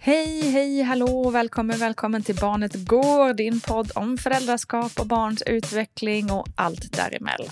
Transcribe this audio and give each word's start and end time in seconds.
Hej, 0.00 0.50
hej, 0.50 0.82
hallå, 0.82 1.30
välkommen, 1.30 1.78
välkommen 1.78 2.22
till 2.22 2.34
Barnet 2.34 2.74
Går, 2.74 3.34
din 3.34 3.60
podd 3.60 3.92
om 3.94 4.18
föräldraskap 4.18 4.92
och 5.00 5.06
barns 5.06 5.42
utveckling 5.42 6.30
och 6.30 6.46
allt 6.54 6.92
däremellan. 6.92 7.50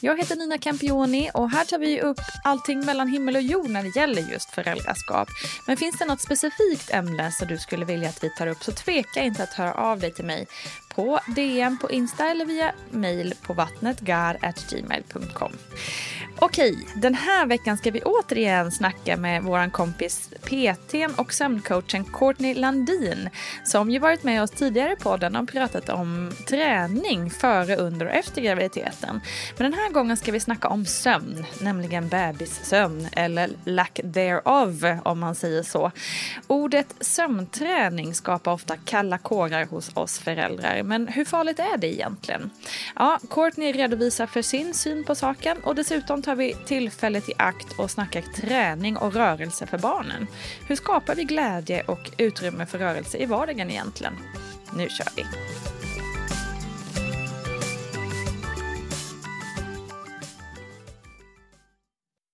Jag 0.00 0.18
heter 0.18 0.36
Nina 0.36 0.58
Campioni 0.58 1.30
och 1.34 1.50
här 1.50 1.64
tar 1.64 1.78
vi 1.78 2.00
upp 2.00 2.20
allting 2.44 2.86
mellan 2.86 3.08
himmel 3.08 3.36
och 3.36 3.42
jord 3.42 3.70
när 3.70 3.82
det 3.82 3.96
gäller 3.96 4.22
just 4.22 4.50
föräldraskap. 4.50 5.28
Men 5.66 5.76
finns 5.76 5.98
det 5.98 6.04
något 6.04 6.20
specifikt 6.20 6.90
ämne 6.90 7.32
som 7.32 7.48
du 7.48 7.58
skulle 7.58 7.84
vilja 7.84 8.08
att 8.08 8.24
vi 8.24 8.30
tar 8.30 8.46
upp 8.46 8.64
så 8.64 8.72
tveka 8.72 9.22
inte 9.22 9.42
att 9.42 9.52
höra 9.52 9.74
av 9.74 10.00
dig 10.00 10.12
till 10.14 10.24
mig 10.24 10.46
på 10.96 11.20
DM 11.26 11.78
på 11.78 11.90
Insta 11.90 12.30
eller 12.30 12.44
via 12.44 12.72
mail 12.90 13.34
på 13.42 13.52
vattnetgar.gmail.com. 13.52 15.52
Okej, 16.38 16.86
den 16.94 17.14
här 17.14 17.46
veckan 17.46 17.76
ska 17.76 17.90
vi 17.90 18.02
återigen 18.02 18.72
snacka 18.72 19.16
med 19.16 19.42
vår 19.42 19.70
kompis 19.70 20.30
PTn 20.42 21.14
och 21.16 21.32
sömncoachen 21.32 22.04
Courtney 22.04 22.54
Landin 22.54 23.30
som 23.64 23.90
ju 23.90 23.98
varit 23.98 24.22
med 24.22 24.42
oss 24.42 24.50
tidigare 24.50 24.92
i 24.92 24.96
podden 24.96 25.36
och 25.36 25.48
pratat 25.48 25.88
om 25.88 26.32
träning 26.48 27.30
före, 27.30 27.76
under 27.76 28.06
och 28.06 28.12
efter 28.12 28.42
graviditeten. 28.42 29.20
Men 29.56 29.70
den 29.70 29.80
här 29.80 29.90
gången 29.90 30.16
ska 30.16 30.32
vi 30.32 30.40
snacka 30.40 30.68
om 30.68 30.84
sömn, 30.84 31.44
nämligen 31.60 32.08
bebissömn 32.08 33.08
eller 33.12 33.50
lack 33.64 34.00
thereof 34.14 35.00
om 35.04 35.18
man 35.18 35.34
säger 35.34 35.62
så. 35.62 35.92
Ordet 36.46 36.94
sömnträning 37.00 38.14
skapar 38.14 38.52
ofta 38.52 38.76
kalla 38.76 39.18
kårar 39.18 39.64
hos 39.64 39.90
oss 39.94 40.18
föräldrar, 40.18 40.82
men 40.86 41.08
hur 41.08 41.24
farligt 41.24 41.58
är 41.58 41.78
det 41.78 41.86
egentligen? 41.86 42.50
Ja, 42.94 43.18
Courtney 43.30 43.72
redovisar 43.72 44.26
för 44.26 44.42
sin 44.42 44.74
syn 44.74 45.04
på 45.04 45.14
saken 45.14 45.56
och 45.62 45.74
dessutom 45.74 46.22
tar 46.22 46.36
vi 46.36 46.56
tillfället 46.66 47.28
i 47.28 47.32
akt 47.38 47.78
och 47.78 47.90
snackar 47.90 48.22
träning 48.22 48.96
och 48.96 49.14
rörelse 49.14 49.66
för 49.66 49.78
barnen. 49.78 50.26
Hur 50.68 50.76
skapar 50.76 51.14
vi 51.14 51.24
glädje 51.24 51.82
och 51.82 52.10
utrymme 52.18 52.66
för 52.66 52.78
rörelse 52.78 53.18
i 53.18 53.26
vardagen 53.26 53.70
egentligen? 53.70 54.14
Nu 54.76 54.88
kör 54.88 55.08
vi! 55.16 55.24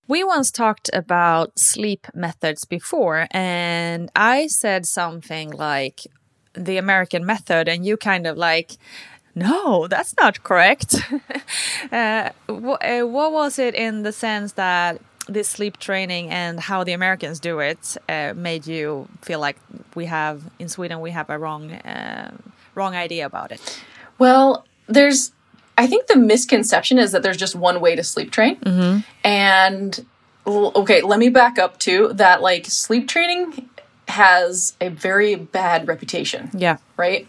We 0.07 0.23
once 0.23 0.51
talked 0.51 0.93
about 0.93 1.57
sleep 1.57 2.07
methods 2.13 2.65
before, 2.65 3.27
and 3.31 4.11
I 4.13 4.47
said 4.47 4.85
something 4.85 5.51
like 5.51 6.07
the 6.53 6.77
American 6.77 7.25
method, 7.25 7.67
and 7.67 7.85
you 7.85 7.97
kind 7.97 8.27
of 8.27 8.37
like, 8.37 8.77
no, 9.35 9.87
that's 9.87 10.15
not 10.17 10.43
correct. 10.43 10.95
uh, 11.91 12.29
wh- 12.47 12.81
uh, 12.81 13.01
what 13.01 13.31
was 13.31 13.57
it 13.59 13.75
in 13.75 14.03
the 14.03 14.11
sense 14.11 14.53
that 14.53 15.01
this 15.27 15.47
sleep 15.47 15.77
training 15.77 16.29
and 16.29 16.59
how 16.59 16.83
the 16.83 16.91
Americans 16.91 17.39
do 17.39 17.59
it 17.59 17.97
uh, 18.09 18.33
made 18.35 18.67
you 18.67 19.07
feel 19.21 19.39
like 19.39 19.57
we 19.95 20.05
have 20.05 20.43
in 20.59 20.67
Sweden 20.67 20.99
we 20.99 21.11
have 21.11 21.29
a 21.29 21.37
wrong 21.37 21.71
uh, 21.71 22.31
wrong 22.75 22.95
idea 22.95 23.25
about 23.25 23.51
it? 23.51 23.81
Well, 24.19 24.65
there's 24.87 25.31
I 25.77 25.87
think 25.87 26.07
the 26.07 26.17
misconception 26.17 26.99
is 26.99 27.11
that 27.13 27.23
there's 27.23 27.37
just 27.37 27.55
one 27.55 27.79
way 27.81 27.95
to 27.95 28.03
sleep 28.03 28.31
train. 28.31 28.57
And 29.23 30.05
okay, 30.45 31.01
let 31.01 31.19
me 31.19 31.29
back 31.29 31.57
up 31.57 31.79
to 31.79 32.13
that 32.13 32.41
like 32.41 32.65
sleep 32.67 33.07
training 33.07 33.69
has 34.13 34.75
a 34.79 34.89
very 34.89 35.35
bad 35.35 35.87
reputation 35.87 36.49
Yeah. 36.53 36.77
right? 36.97 37.27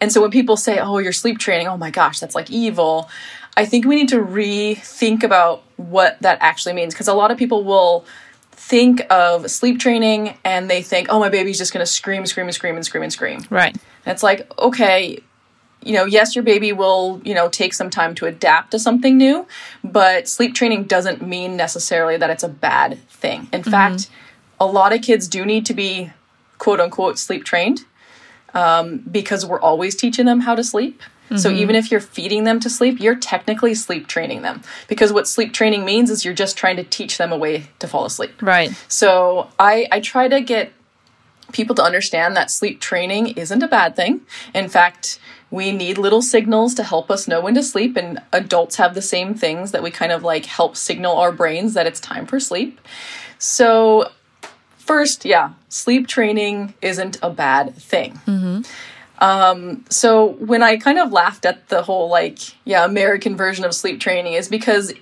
And 0.00 0.10
so 0.12 0.20
when 0.20 0.30
people 0.30 0.56
say, 0.56 0.78
"Oh, 0.78 0.98
you're 0.98 1.12
sleep 1.12 1.38
training," 1.38 1.68
oh 1.68 1.76
my 1.76 1.90
gosh, 1.90 2.18
that's 2.18 2.34
like 2.34 2.50
evil. 2.50 3.08
I 3.56 3.64
think 3.66 3.84
we 3.84 3.94
need 3.94 4.08
to 4.08 4.20
rethink 4.20 5.22
about 5.22 5.62
what 5.76 6.20
that 6.22 6.38
actually 6.40 6.72
means 6.74 6.94
because 6.94 7.06
a 7.06 7.14
lot 7.14 7.30
of 7.30 7.38
people 7.38 7.62
will 7.62 8.04
think 8.50 9.06
of 9.10 9.50
sleep 9.50 9.78
training 9.78 10.34
and 10.44 10.68
they 10.68 10.82
think, 10.82 11.06
"Oh, 11.10 11.20
my 11.20 11.28
baby's 11.28 11.58
just 11.58 11.72
going 11.72 11.84
to 11.84 11.92
scream, 12.00 12.26
scream, 12.26 12.46
and 12.46 12.54
scream 12.54 12.76
and 12.76 12.84
scream 12.84 13.02
and 13.02 13.12
scream." 13.12 13.44
Right. 13.50 13.76
And 14.04 14.12
it's 14.12 14.22
like, 14.22 14.50
okay, 14.58 15.20
you 15.84 15.92
know, 15.94 16.04
yes, 16.04 16.34
your 16.34 16.44
baby 16.44 16.72
will, 16.72 17.20
you 17.24 17.34
know, 17.34 17.48
take 17.48 17.74
some 17.74 17.90
time 17.90 18.14
to 18.16 18.26
adapt 18.26 18.70
to 18.72 18.78
something 18.78 19.16
new, 19.16 19.46
but 19.84 20.28
sleep 20.28 20.54
training 20.54 20.84
doesn't 20.84 21.26
mean 21.26 21.56
necessarily 21.56 22.16
that 22.16 22.30
it's 22.30 22.42
a 22.42 22.48
bad 22.48 22.98
thing. 23.08 23.48
In 23.52 23.62
mm-hmm. 23.62 23.70
fact, 23.70 24.08
a 24.62 24.66
lot 24.66 24.92
of 24.92 25.02
kids 25.02 25.26
do 25.26 25.44
need 25.44 25.66
to 25.66 25.74
be 25.74 26.12
quote 26.58 26.78
unquote 26.78 27.18
sleep 27.18 27.44
trained 27.44 27.84
um, 28.54 28.98
because 28.98 29.44
we're 29.44 29.60
always 29.60 29.96
teaching 29.96 30.24
them 30.26 30.40
how 30.40 30.54
to 30.54 30.62
sleep. 30.62 31.02
So 31.34 31.48
even 31.50 31.76
if 31.76 31.90
you're 31.90 32.00
feeding 32.00 32.44
them 32.44 32.60
to 32.60 32.68
sleep, 32.68 33.00
you're 33.00 33.16
technically 33.16 33.74
sleep 33.74 34.06
training 34.06 34.42
them. 34.42 34.60
Because 34.86 35.14
what 35.14 35.26
sleep 35.26 35.54
training 35.54 35.82
means 35.82 36.10
is 36.10 36.26
you're 36.26 36.34
just 36.34 36.58
trying 36.58 36.76
to 36.76 36.84
teach 36.84 37.16
them 37.16 37.32
a 37.32 37.38
way 37.38 37.68
to 37.78 37.88
fall 37.88 38.04
asleep. 38.04 38.42
Right. 38.42 38.70
So 38.86 39.48
I, 39.58 39.88
I 39.90 40.00
try 40.00 40.28
to 40.28 40.42
get 40.42 40.72
people 41.52 41.74
to 41.76 41.82
understand 41.82 42.36
that 42.36 42.50
sleep 42.50 42.82
training 42.82 43.28
isn't 43.28 43.62
a 43.62 43.68
bad 43.68 43.96
thing. 43.96 44.20
In 44.54 44.68
fact, 44.68 45.18
we 45.50 45.72
need 45.72 45.96
little 45.96 46.20
signals 46.20 46.74
to 46.74 46.82
help 46.82 47.10
us 47.10 47.26
know 47.26 47.40
when 47.40 47.54
to 47.54 47.62
sleep, 47.62 47.96
and 47.96 48.20
adults 48.32 48.76
have 48.76 48.94
the 48.94 49.02
same 49.02 49.34
things 49.34 49.72
that 49.72 49.82
we 49.82 49.90
kind 49.90 50.12
of 50.12 50.22
like 50.22 50.44
help 50.44 50.76
signal 50.76 51.16
our 51.16 51.32
brains 51.32 51.74
that 51.74 51.86
it's 51.86 52.00
time 52.00 52.26
for 52.26 52.40
sleep. 52.40 52.80
So, 53.38 54.10
first, 54.86 55.24
yeah, 55.24 55.52
sleep 55.68 56.06
training 56.06 56.74
isn't 56.82 57.18
a 57.22 57.30
bad 57.30 57.74
thing. 57.76 58.18
Um, 59.18 59.84
so 59.88 60.30
when 60.32 60.62
I 60.62 60.76
kind 60.76 60.98
of 60.98 61.12
laughed 61.12 61.46
at 61.46 61.68
the 61.68 61.82
whole 61.82 62.08
like, 62.08 62.38
yeah, 62.64 62.84
American 62.84 63.36
version 63.36 63.64
of 63.64 63.74
sleep 63.74 64.00
training 64.00 64.34
is 64.34 64.48
because, 64.48 64.92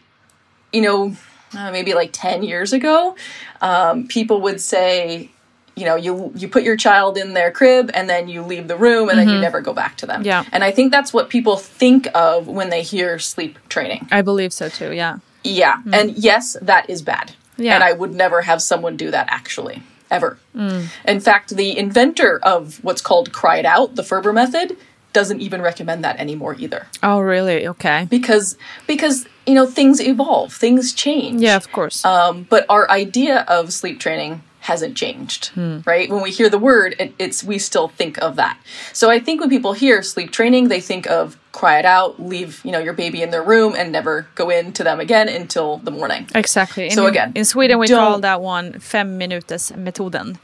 you 0.72 0.82
know, 0.82 1.16
uh, 1.56 1.72
maybe 1.72 1.94
like 1.94 2.10
10 2.12 2.42
years 2.42 2.72
ago, 2.72 3.16
um, 3.62 4.06
people 4.06 4.42
would 4.42 4.60
say, 4.60 5.30
you 5.74 5.86
know, 5.86 5.96
you 5.96 6.32
you 6.36 6.46
put 6.48 6.62
your 6.62 6.76
child 6.76 7.16
in 7.16 7.32
their 7.32 7.50
crib 7.50 7.90
and 7.94 8.10
then 8.10 8.28
you 8.28 8.42
leave 8.42 8.68
the 8.68 8.76
room 8.76 9.08
and 9.08 9.18
then 9.18 9.28
you 9.30 9.38
never 9.38 9.62
go 9.62 9.72
back 9.72 9.96
to 9.98 10.06
them. 10.06 10.22
Yeah. 10.22 10.44
And 10.52 10.62
I 10.62 10.72
think 10.72 10.92
that's 10.92 11.14
what 11.14 11.30
people 11.30 11.56
think 11.56 12.06
of 12.14 12.46
when 12.46 12.68
they 12.68 12.82
hear 12.82 13.18
sleep 13.18 13.58
training. 13.70 14.06
I 14.10 14.20
believe 14.20 14.52
so 14.52 14.68
too. 14.68 14.92
Yeah. 14.92 15.18
Yeah. 15.42 15.80
And 15.90 16.18
yes, 16.18 16.56
that 16.60 16.90
is 16.90 17.00
bad. 17.00 17.32
Yeah. 17.60 17.74
And 17.74 17.84
I 17.84 17.92
would 17.92 18.14
never 18.14 18.42
have 18.42 18.62
someone 18.62 18.96
do 18.96 19.10
that 19.10 19.26
actually, 19.30 19.82
ever. 20.10 20.38
Mm. 20.54 20.88
In 21.06 21.20
fact, 21.20 21.56
the 21.56 21.76
inventor 21.76 22.40
of 22.42 22.82
what's 22.82 23.02
called 23.02 23.32
cry 23.32 23.58
it 23.58 23.66
out, 23.66 23.94
the 23.94 24.02
Ferber 24.02 24.32
method, 24.32 24.76
doesn't 25.12 25.40
even 25.40 25.60
recommend 25.60 26.04
that 26.04 26.18
anymore 26.18 26.54
either. 26.58 26.86
Oh, 27.02 27.20
really? 27.20 27.66
Okay. 27.66 28.06
Because 28.08 28.56
because 28.86 29.26
you 29.46 29.54
know, 29.54 29.66
things 29.66 30.00
evolve, 30.00 30.52
things 30.52 30.92
change. 30.92 31.40
Yeah, 31.40 31.56
of 31.56 31.72
course. 31.72 32.04
Um, 32.04 32.46
but 32.48 32.64
our 32.68 32.88
idea 32.88 33.44
of 33.48 33.72
sleep 33.72 33.98
training 33.98 34.42
hasn't 34.60 34.96
changed, 34.96 35.48
Hmm. 35.48 35.78
right? 35.86 36.08
When 36.10 36.22
we 36.22 36.30
hear 36.30 36.48
the 36.50 36.58
word, 36.58 36.94
it, 36.98 37.14
it's 37.18 37.42
we 37.42 37.58
still 37.58 37.88
think 37.88 38.18
of 38.22 38.36
that. 38.36 38.58
So 38.92 39.10
I 39.10 39.18
think 39.18 39.40
when 39.40 39.48
people 39.50 39.72
hear 39.72 40.02
sleep 40.02 40.30
training, 40.30 40.68
they 40.68 40.80
think 40.80 41.06
of 41.08 41.36
cry 41.52 41.78
it 41.78 41.84
out, 41.84 42.20
leave 42.22 42.60
you 42.64 42.70
know 42.70 42.78
your 42.78 42.92
baby 42.92 43.22
in 43.22 43.30
their 43.30 43.42
room, 43.42 43.74
and 43.76 43.90
never 43.90 44.28
go 44.34 44.50
into 44.50 44.84
them 44.84 45.00
again 45.00 45.28
until 45.28 45.78
the 45.78 45.90
morning. 45.90 46.28
Exactly. 46.34 46.84
In, 46.86 46.90
So 46.92 47.06
again, 47.06 47.32
in 47.34 47.44
Sweden 47.44 47.78
we 47.78 47.88
call 47.88 48.20
that 48.20 48.40
one 48.40 48.78
fem 48.80 49.18
minuters 49.18 49.72
metoden. 49.72 50.36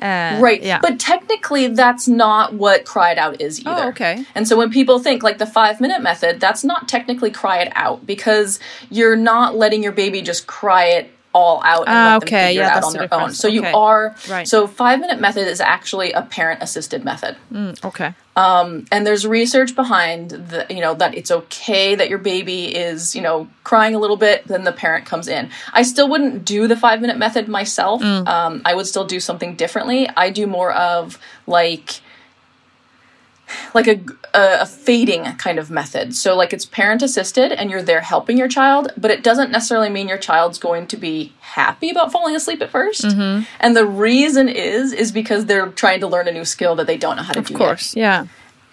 Uh, 0.00 0.38
Right. 0.42 0.62
Yeah. 0.62 0.78
But 0.82 1.00
technically, 1.00 1.68
that's 1.68 2.06
not 2.06 2.52
what 2.52 2.84
cry 2.84 3.12
it 3.12 3.18
out 3.18 3.40
is 3.40 3.60
either. 3.60 3.84
Oh, 3.84 3.88
okay. 3.88 4.26
And 4.34 4.46
so 4.46 4.54
when 4.56 4.70
people 4.70 4.98
think 4.98 5.22
like 5.22 5.38
the 5.38 5.46
five 5.46 5.80
minute 5.80 6.02
method, 6.02 6.38
that's 6.38 6.62
not 6.62 6.86
technically 6.86 7.30
cry 7.30 7.60
it 7.62 7.72
out 7.74 8.06
because 8.06 8.60
you're 8.90 9.16
not 9.16 9.56
letting 9.56 9.82
your 9.82 9.92
baby 9.92 10.20
just 10.20 10.46
cry 10.46 10.84
it 10.86 11.10
all 11.36 11.62
out 11.64 11.86
and 11.86 11.94
Ah, 11.96 12.04
let 12.14 12.20
them 12.20 12.26
okay. 12.28 12.46
figure 12.48 12.62
Yeah, 12.62 12.68
it 12.68 12.76
out 12.78 12.84
on 12.84 12.92
the 12.94 12.98
their 13.00 13.14
own. 13.14 13.32
So 13.32 13.46
you 13.48 13.62
are 13.64 14.14
Right. 14.30 14.48
So 14.48 14.66
five 14.66 14.98
minute 15.00 15.20
method 15.20 15.46
is 15.46 15.60
actually 15.60 16.12
a 16.12 16.22
parent 16.22 16.62
assisted 16.62 17.04
method. 17.04 17.36
Mm, 17.52 17.84
okay. 17.84 18.14
and 18.92 19.06
there's 19.06 19.26
research 19.26 19.74
behind 19.74 20.30
the 20.30 20.66
you 20.70 20.80
know 20.80 20.94
that 20.94 21.14
it's 21.14 21.30
okay 21.30 21.94
that 21.94 22.08
your 22.08 22.18
baby 22.18 22.60
is 22.86 23.14
you 23.16 23.22
know 23.22 23.48
crying 23.64 23.94
a 23.94 23.98
little 23.98 24.16
bit 24.28 24.46
then 24.48 24.62
the 24.64 24.72
parent 24.72 25.04
comes 25.06 25.26
in 25.28 25.48
i 25.72 25.82
still 25.82 26.08
wouldn't 26.12 26.44
do 26.44 26.60
the 26.68 26.76
five 26.76 27.00
minute 27.00 27.16
method 27.18 27.48
myself 27.48 28.02
um, 28.02 28.60
i 28.64 28.74
would 28.76 28.86
still 28.86 29.06
do 29.06 29.18
something 29.20 29.56
differently 29.56 30.00
i 30.16 30.28
do 30.30 30.46
more 30.46 30.72
of 30.72 31.18
like 31.46 32.00
like 33.74 33.86
a, 33.86 34.00
a, 34.34 34.62
a 34.62 34.66
fading 34.66 35.24
kind 35.36 35.58
of 35.58 35.70
method 35.70 36.14
so 36.14 36.34
like 36.34 36.52
it's 36.52 36.64
parent 36.64 37.02
assisted 37.02 37.52
and 37.52 37.70
you're 37.70 37.82
there 37.82 38.00
helping 38.00 38.36
your 38.36 38.48
child 38.48 38.92
but 38.96 39.10
it 39.10 39.22
doesn't 39.22 39.50
necessarily 39.50 39.88
mean 39.88 40.08
your 40.08 40.18
child's 40.18 40.58
going 40.58 40.86
to 40.86 40.96
be 40.96 41.32
happy 41.40 41.90
about 41.90 42.10
falling 42.10 42.34
asleep 42.34 42.60
at 42.60 42.72
1st 42.72 43.12
mm-hmm. 43.12 43.44
and 43.60 43.76
the 43.76 43.86
reason 43.86 44.48
is 44.48 44.92
is 44.92 45.12
because 45.12 45.46
they're 45.46 45.68
trying 45.68 46.00
to 46.00 46.06
learn 46.06 46.26
a 46.28 46.32
new 46.32 46.44
skill 46.44 46.74
that 46.74 46.86
they 46.86 46.96
don't 46.96 47.16
know 47.16 47.22
how 47.22 47.32
to 47.32 47.40
do 47.40 47.44
Of 47.44 47.50
yet 47.50 47.58
course. 47.58 47.94
Yeah. 47.96 48.26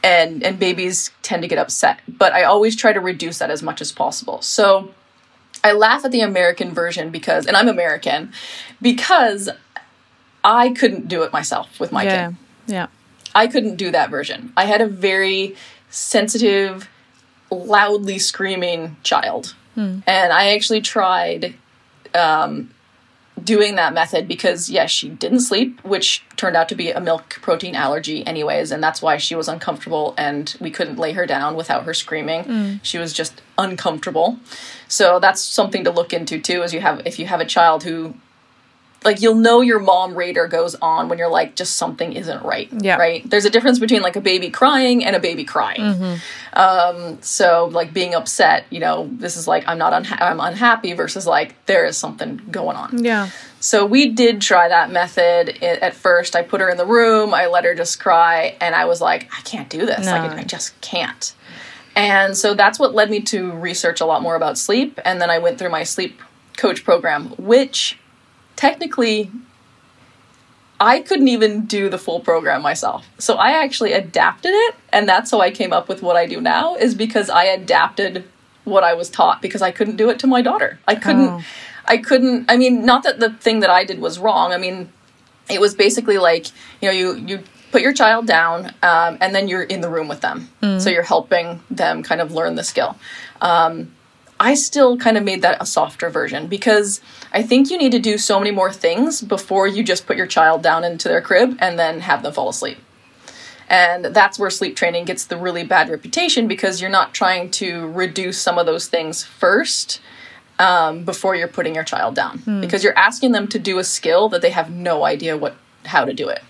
and 0.03 0.43
and 0.43 0.57
babies 0.59 1.11
tend 1.21 1.41
to 1.43 1.47
get 1.47 1.57
upset 1.59 1.99
but 2.07 2.33
i 2.33 2.43
always 2.43 2.75
try 2.75 2.91
to 2.93 2.99
reduce 2.99 3.37
that 3.37 3.51
as 3.51 3.61
much 3.61 3.79
as 3.81 3.91
possible 3.91 4.41
so 4.41 4.91
i 5.63 5.71
laugh 5.71 6.03
at 6.03 6.11
the 6.11 6.21
american 6.21 6.71
version 6.73 7.09
because 7.11 7.45
and 7.45 7.55
i'm 7.55 7.67
american 7.67 8.31
because 8.81 9.49
i 10.43 10.69
couldn't 10.71 11.07
do 11.07 11.21
it 11.23 11.31
myself 11.31 11.79
with 11.79 11.91
my 11.91 12.03
yeah. 12.03 12.27
kid 12.29 12.35
Yeah. 12.67 12.87
I 13.35 13.47
couldn't 13.47 13.75
do 13.75 13.91
that 13.91 14.09
version. 14.09 14.53
I 14.55 14.65
had 14.65 14.81
a 14.81 14.87
very 14.87 15.55
sensitive 15.89 16.89
loudly 17.51 18.19
screaming 18.19 18.97
child. 19.03 19.55
And 19.75 20.03
i 20.33 20.53
actually 20.53 20.81
tried 20.81 21.55
um, 22.13 22.69
doing 23.43 23.75
that 23.75 23.91
method 23.93 24.27
because 24.27 24.69
yes 24.69 24.91
she 24.91 25.09
didn't 25.09 25.39
sleep 25.39 25.83
which 25.83 26.23
turned 26.37 26.55
out 26.55 26.69
to 26.69 26.75
be 26.75 26.91
a 26.91 27.01
milk 27.01 27.39
protein 27.41 27.73
allergy 27.75 28.25
anyways 28.27 28.71
and 28.71 28.83
that's 28.83 29.01
why 29.01 29.17
she 29.17 29.33
was 29.33 29.47
uncomfortable 29.47 30.13
and 30.15 30.55
we 30.59 30.69
couldn't 30.69 30.97
lay 30.99 31.13
her 31.13 31.25
down 31.25 31.55
without 31.55 31.83
her 31.85 31.93
screaming. 31.93 32.79
She 32.83 32.99
was 32.99 33.11
just 33.13 33.41
uncomfortable. 33.57 34.37
So 34.87 35.19
that's 35.19 35.41
something 35.41 35.83
to 35.85 35.91
look 35.91 36.13
into 36.13 36.39
too 36.39 36.61
as 36.61 36.71
you 36.73 36.81
have 36.81 37.01
if 37.05 37.17
you 37.17 37.25
have 37.25 37.41
a 37.41 37.45
child 37.45 37.83
who 37.83 38.13
like 39.05 39.21
you'll 39.21 39.35
know 39.35 39.61
your 39.61 39.79
mom 39.79 40.15
radar 40.15 40.47
goes 40.47 40.75
on 40.81 41.09
when 41.09 41.17
you're 41.17 41.29
like 41.29 41.55
just 41.55 41.75
something 41.75 42.13
isn't 42.13 42.43
right 42.43 42.69
Yeah. 42.71 42.97
right 42.97 43.27
there's 43.29 43.45
a 43.45 43.49
difference 43.49 43.79
between 43.79 44.01
like 44.01 44.15
a 44.15 44.21
baby 44.21 44.49
crying 44.49 45.03
and 45.05 45.15
a 45.15 45.19
baby 45.19 45.43
crying 45.43 46.19
um 46.53 47.21
so 47.21 47.69
like 47.71 47.93
being 47.93 48.13
upset 48.13 48.65
you 48.69 48.79
know 48.79 49.09
this 49.11 49.37
is 49.37 49.47
like 49.47 49.63
i'm 49.67 49.77
not 49.77 49.93
unha- 49.93 50.21
i'm 50.21 50.39
unhappy 50.39 50.93
versus 50.93 51.25
like 51.25 51.55
there 51.65 51.85
is 51.85 51.97
something 51.97 52.41
going 52.51 52.77
on 52.77 53.03
Yeah. 53.03 53.29
so 53.59 53.85
we 53.85 54.09
did 54.09 54.41
try 54.41 54.67
that 54.69 54.91
method 54.91 55.57
I- 55.61 55.65
at 55.81 55.93
first. 55.95 56.35
I 56.35 56.43
put 56.43 56.61
her 56.61 56.69
in 56.69 56.77
the 56.77 56.85
room, 56.85 57.33
I 57.33 57.47
let 57.47 57.63
her 57.65 57.73
just 57.75 57.99
cry, 57.99 58.55
and 58.61 58.75
I 58.75 58.85
was 58.85 59.01
like, 59.01 59.29
I 59.37 59.41
can't 59.41 59.69
do 59.69 59.85
this. 59.85 60.05
Like, 60.05 60.31
I 60.31 60.43
just 60.43 60.79
can't. 60.81 61.33
And 61.95 62.35
so 62.35 62.53
that's 62.53 62.77
what 62.79 62.93
led 62.93 63.09
me 63.09 63.21
to 63.21 63.51
research 63.51 64.01
a 64.01 64.05
lot 64.05 64.21
more 64.21 64.35
about 64.35 64.57
sleep. 64.57 64.99
And 65.05 65.21
then 65.21 65.29
I 65.29 65.39
went 65.39 65.59
through 65.59 65.69
my 65.69 65.83
sleep 65.83 66.19
coach 66.57 66.83
program, 66.83 67.29
which 67.37 67.97
technically 68.55 69.31
I 70.79 70.99
couldn't 70.99 71.29
even 71.29 71.65
do 71.65 71.87
the 71.87 71.97
full 71.97 72.19
program 72.19 72.61
myself. 72.61 73.05
So 73.17 73.35
I 73.35 73.51
actually 73.63 73.93
adapted 73.93 74.51
it, 74.53 74.75
and 74.91 75.07
that's 75.07 75.31
how 75.31 75.39
I 75.39 75.49
came 75.51 75.71
up 75.71 75.87
with 75.87 76.01
what 76.01 76.15
I 76.17 76.25
do 76.25 76.41
now 76.41 76.75
is 76.75 76.93
because 76.93 77.29
I 77.29 77.45
adapted 77.45 78.25
what 78.65 78.83
I 78.83 78.93
was 78.93 79.09
taught 79.09 79.41
because 79.41 79.61
I 79.61 79.71
couldn't 79.71 79.95
do 79.97 80.09
it 80.09 80.19
to 80.19 80.27
my 80.27 80.41
daughter. 80.41 80.79
I 80.87 80.95
couldn't 80.95 81.29
Oh. 81.29 81.41
I 81.85 81.97
couldn't 81.97 82.49
I 82.49 82.57
mean 82.57 82.85
not 82.85 83.03
that 83.03 83.19
the 83.19 83.31
thing 83.31 83.59
that 83.59 83.69
I 83.69 83.83
did 83.85 83.99
was 83.99 84.17
wrong. 84.19 84.51
I 84.53 84.57
mean 84.57 84.89
it 85.49 85.59
was 85.59 85.75
basically 85.75 86.17
like, 86.17 86.47
you 86.81 86.87
know, 86.87 86.91
you 86.93 87.15
you 87.15 87.43
put 87.73 87.81
your 87.81 87.91
child 87.93 88.25
down 88.27 88.67
um, 88.83 89.17
and 89.19 89.33
then 89.35 89.47
you're 89.49 89.63
in 89.63 89.81
the 89.81 89.89
room 89.89 90.07
with 90.07 90.21
them. 90.21 90.47
So 90.79 90.89
you're 90.89 91.03
helping 91.03 91.59
them 91.71 92.03
kind 92.03 92.21
of 92.21 92.31
learn 92.31 92.55
the 92.55 92.63
skill. 92.63 92.95
I 94.43 94.55
still 94.55 94.97
kind 94.97 95.17
of 95.17 95.23
made 95.23 95.41
that 95.43 95.61
a 95.61 95.65
softer 95.65 96.09
version 96.09 96.47
because 96.47 96.99
I 97.31 97.43
think 97.43 97.71
you 97.71 97.77
need 97.77 97.93
to 97.93 97.99
do 97.99 98.17
so 98.17 98.39
many 98.39 98.51
more 98.51 98.73
things 98.73 99.21
before 99.21 99.67
you 99.67 99.83
just 99.83 100.05
put 100.05 100.17
your 100.17 100.27
child 100.27 100.61
down 100.61 100.83
into 100.83 101.07
their 101.07 101.21
crib 101.21 101.55
and 101.61 101.79
then 101.79 102.01
have 102.01 102.23
them 102.23 102.33
fall 102.33 102.49
asleep. 102.49 102.77
And 103.69 104.03
that's 104.03 104.37
where 104.37 104.49
sleep 104.49 104.75
training 104.75 105.05
gets 105.05 105.23
the 105.23 105.37
really 105.37 105.63
bad 105.63 105.89
reputation 105.89 106.49
because 106.49 106.81
you're 106.81 106.89
not 106.89 107.13
trying 107.13 107.51
to 107.51 107.87
reduce 107.87 108.37
some 108.37 108.57
of 108.57 108.65
those 108.65 108.87
things 108.87 109.23
first 109.23 110.01
um, 110.59 111.05
before 111.05 111.35
you're 111.35 111.47
putting 111.47 111.73
your 111.73 111.85
child 111.85 112.13
down 112.13 112.59
because 112.59 112.83
you're 112.83 112.97
asking 112.97 113.31
them 113.31 113.47
to 113.47 113.57
do 113.57 113.79
a 113.79 113.83
skill 113.85 114.27
that 114.27 114.41
they 114.41 114.49
have 114.49 114.69
no 114.69 115.05
idea 115.05 115.37
what 115.37 115.55
how 115.85 116.03
to 116.03 116.13
do 116.13 116.27
it. 116.27 116.41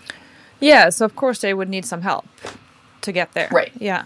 Yeah. 0.59 0.89
So 0.89 1.05
of 1.05 1.15
course 1.15 1.41
they 1.41 1.53
would 1.53 1.69
need 1.69 1.85
some 1.85 2.01
help 2.01 2.25
to 3.01 3.11
get 3.11 3.33
there. 3.33 3.49
Right. 3.51 3.71
Yeah. 3.79 4.05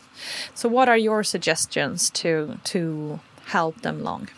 So 0.54 0.68
what 0.68 0.90
are 0.90 0.98
your 0.98 1.24
suggestions 1.24 2.10
to 2.12 2.60
to 2.66 3.22
help 3.48 3.82
them 3.82 4.02
along? 4.02 4.30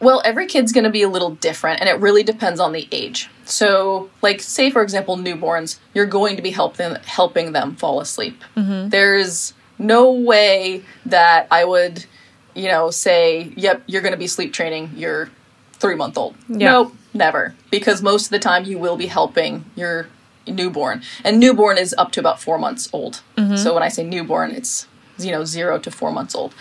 Well, 0.00 0.22
every 0.24 0.46
kid's 0.46 0.72
going 0.72 0.84
to 0.84 0.90
be 0.90 1.02
a 1.02 1.08
little 1.08 1.34
different, 1.34 1.80
and 1.80 1.88
it 1.88 2.00
really 2.00 2.22
depends 2.22 2.58
on 2.58 2.72
the 2.72 2.88
age. 2.90 3.28
So, 3.44 4.08
like, 4.22 4.40
say 4.40 4.70
for 4.70 4.82
example, 4.82 5.16
newborns, 5.16 5.78
you're 5.94 6.06
going 6.06 6.36
to 6.36 6.42
be 6.42 6.50
help 6.50 6.76
them, 6.76 6.96
helping 7.04 7.52
them 7.52 7.76
fall 7.76 8.00
asleep. 8.00 8.42
Mm-hmm. 8.56 8.88
There's 8.88 9.52
no 9.78 10.10
way 10.12 10.84
that 11.04 11.46
I 11.50 11.64
would, 11.64 12.06
you 12.54 12.68
know, 12.68 12.90
say, 12.90 13.52
"Yep, 13.56 13.82
you're 13.86 14.02
going 14.02 14.12
to 14.12 14.18
be 14.18 14.26
sleep 14.26 14.54
training 14.54 14.92
your 14.96 15.28
three 15.74 15.96
month 15.96 16.16
old." 16.16 16.34
Yeah. 16.48 16.70
Nope, 16.70 16.94
never, 17.12 17.54
because 17.70 18.00
most 18.00 18.26
of 18.26 18.30
the 18.30 18.38
time 18.38 18.64
you 18.64 18.78
will 18.78 18.96
be 18.96 19.06
helping 19.06 19.66
your 19.76 20.06
newborn, 20.46 21.02
and 21.24 21.38
newborn 21.38 21.76
is 21.76 21.94
up 21.98 22.10
to 22.12 22.20
about 22.20 22.40
four 22.40 22.58
months 22.58 22.88
old. 22.94 23.20
Mm-hmm. 23.36 23.56
So 23.56 23.74
when 23.74 23.82
I 23.82 23.88
say 23.88 24.04
newborn, 24.04 24.52
it's 24.52 24.86
you 25.18 25.30
know 25.30 25.44
zero 25.44 25.78
to 25.78 25.90
four 25.90 26.10
months 26.10 26.34
old. 26.34 26.54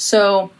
So 0.00 0.50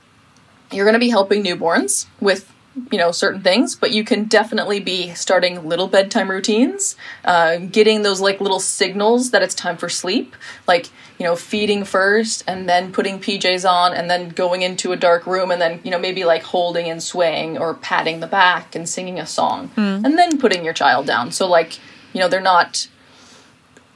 you're 0.71 0.85
going 0.85 0.95
to 0.95 1.01
be 1.01 1.11
helping 1.11 1.43
newborns 1.43 2.07
with 2.21 2.53
you 2.93 2.99
know 2.99 3.11
certain 3.11 3.43
things 3.43 3.75
but 3.75 3.91
you 3.91 4.05
can 4.05 4.25
definitely 4.25 4.79
be 4.79 5.13
starting 5.15 5.69
little 5.69 5.89
bedtime 5.89 6.31
routines 6.31 6.95
uh, 7.25 7.57
getting 7.57 8.03
those 8.03 8.21
like 8.21 8.41
little 8.41 8.61
signals 8.61 9.33
that 9.33 9.43
it's 9.43 9.57
time 9.57 9.77
for 9.77 9.89
sleep 9.89 10.37
like 10.69 10.89
you 11.19 11.25
know 11.27 11.35
feeding 11.35 11.85
first 11.85 12.45
and 12.47 12.69
then 12.69 12.93
putting 12.93 13.19
pjs 13.19 13.69
on 13.69 13.93
and 13.93 14.09
then 14.09 14.29
going 14.29 14.63
into 14.63 14.93
a 14.93 14.97
dark 14.97 15.27
room 15.27 15.51
and 15.51 15.61
then 15.61 15.81
you 15.83 15.91
know 15.91 15.99
maybe 15.99 16.25
like 16.25 16.45
holding 16.45 16.89
and 16.89 17.03
swaying 17.03 17.59
or 17.59 17.75
patting 17.75 18.21
the 18.21 18.27
back 18.29 18.77
and 18.77 18.89
singing 18.89 19.19
a 19.19 19.27
song 19.27 19.69
and 20.05 20.17
then 20.17 20.39
putting 20.39 20.65
your 20.65 20.73
child 20.73 21.07
down. 21.07 21.33
So 21.33 21.49
like 21.49 21.81
you 22.13 22.21
know 22.21 22.29
they're 22.29 22.41
not 22.41 22.87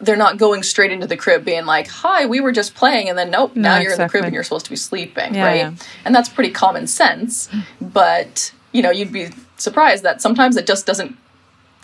they're 0.00 0.16
not 0.16 0.36
going 0.36 0.62
straight 0.62 0.90
into 0.90 1.06
the 1.06 1.16
crib 1.16 1.44
being 1.44 1.66
like, 1.66 1.88
"Hi, 1.88 2.26
we 2.26 2.40
were 2.40 2.52
just 2.52 2.74
playing," 2.74 3.08
and 3.08 3.16
then 3.18 3.30
nope, 3.30 3.54
now 3.56 3.78
you're 3.78 3.92
in 3.92 3.98
the 3.98 4.08
crib 4.08 4.24
and 4.24 4.34
you're 4.34 4.42
supposed 4.42 4.66
to 4.66 4.70
be 4.70 4.76
sleeping, 4.76 5.34
Yeah, 5.34 5.44
right? 5.44 5.56
yeah. 5.56 5.72
And 6.04 6.14
that's 6.14 6.28
pretty 6.28 6.50
common 6.50 6.86
sense, 6.86 7.48
but 7.80 8.52
you 8.72 8.82
know, 8.82 8.90
you'd 8.90 9.12
be 9.12 9.28
surprised 9.56 10.02
that 10.02 10.20
sometimes 10.20 10.56
it 10.56 10.66
just 10.66 10.84
doesn't 10.84 11.16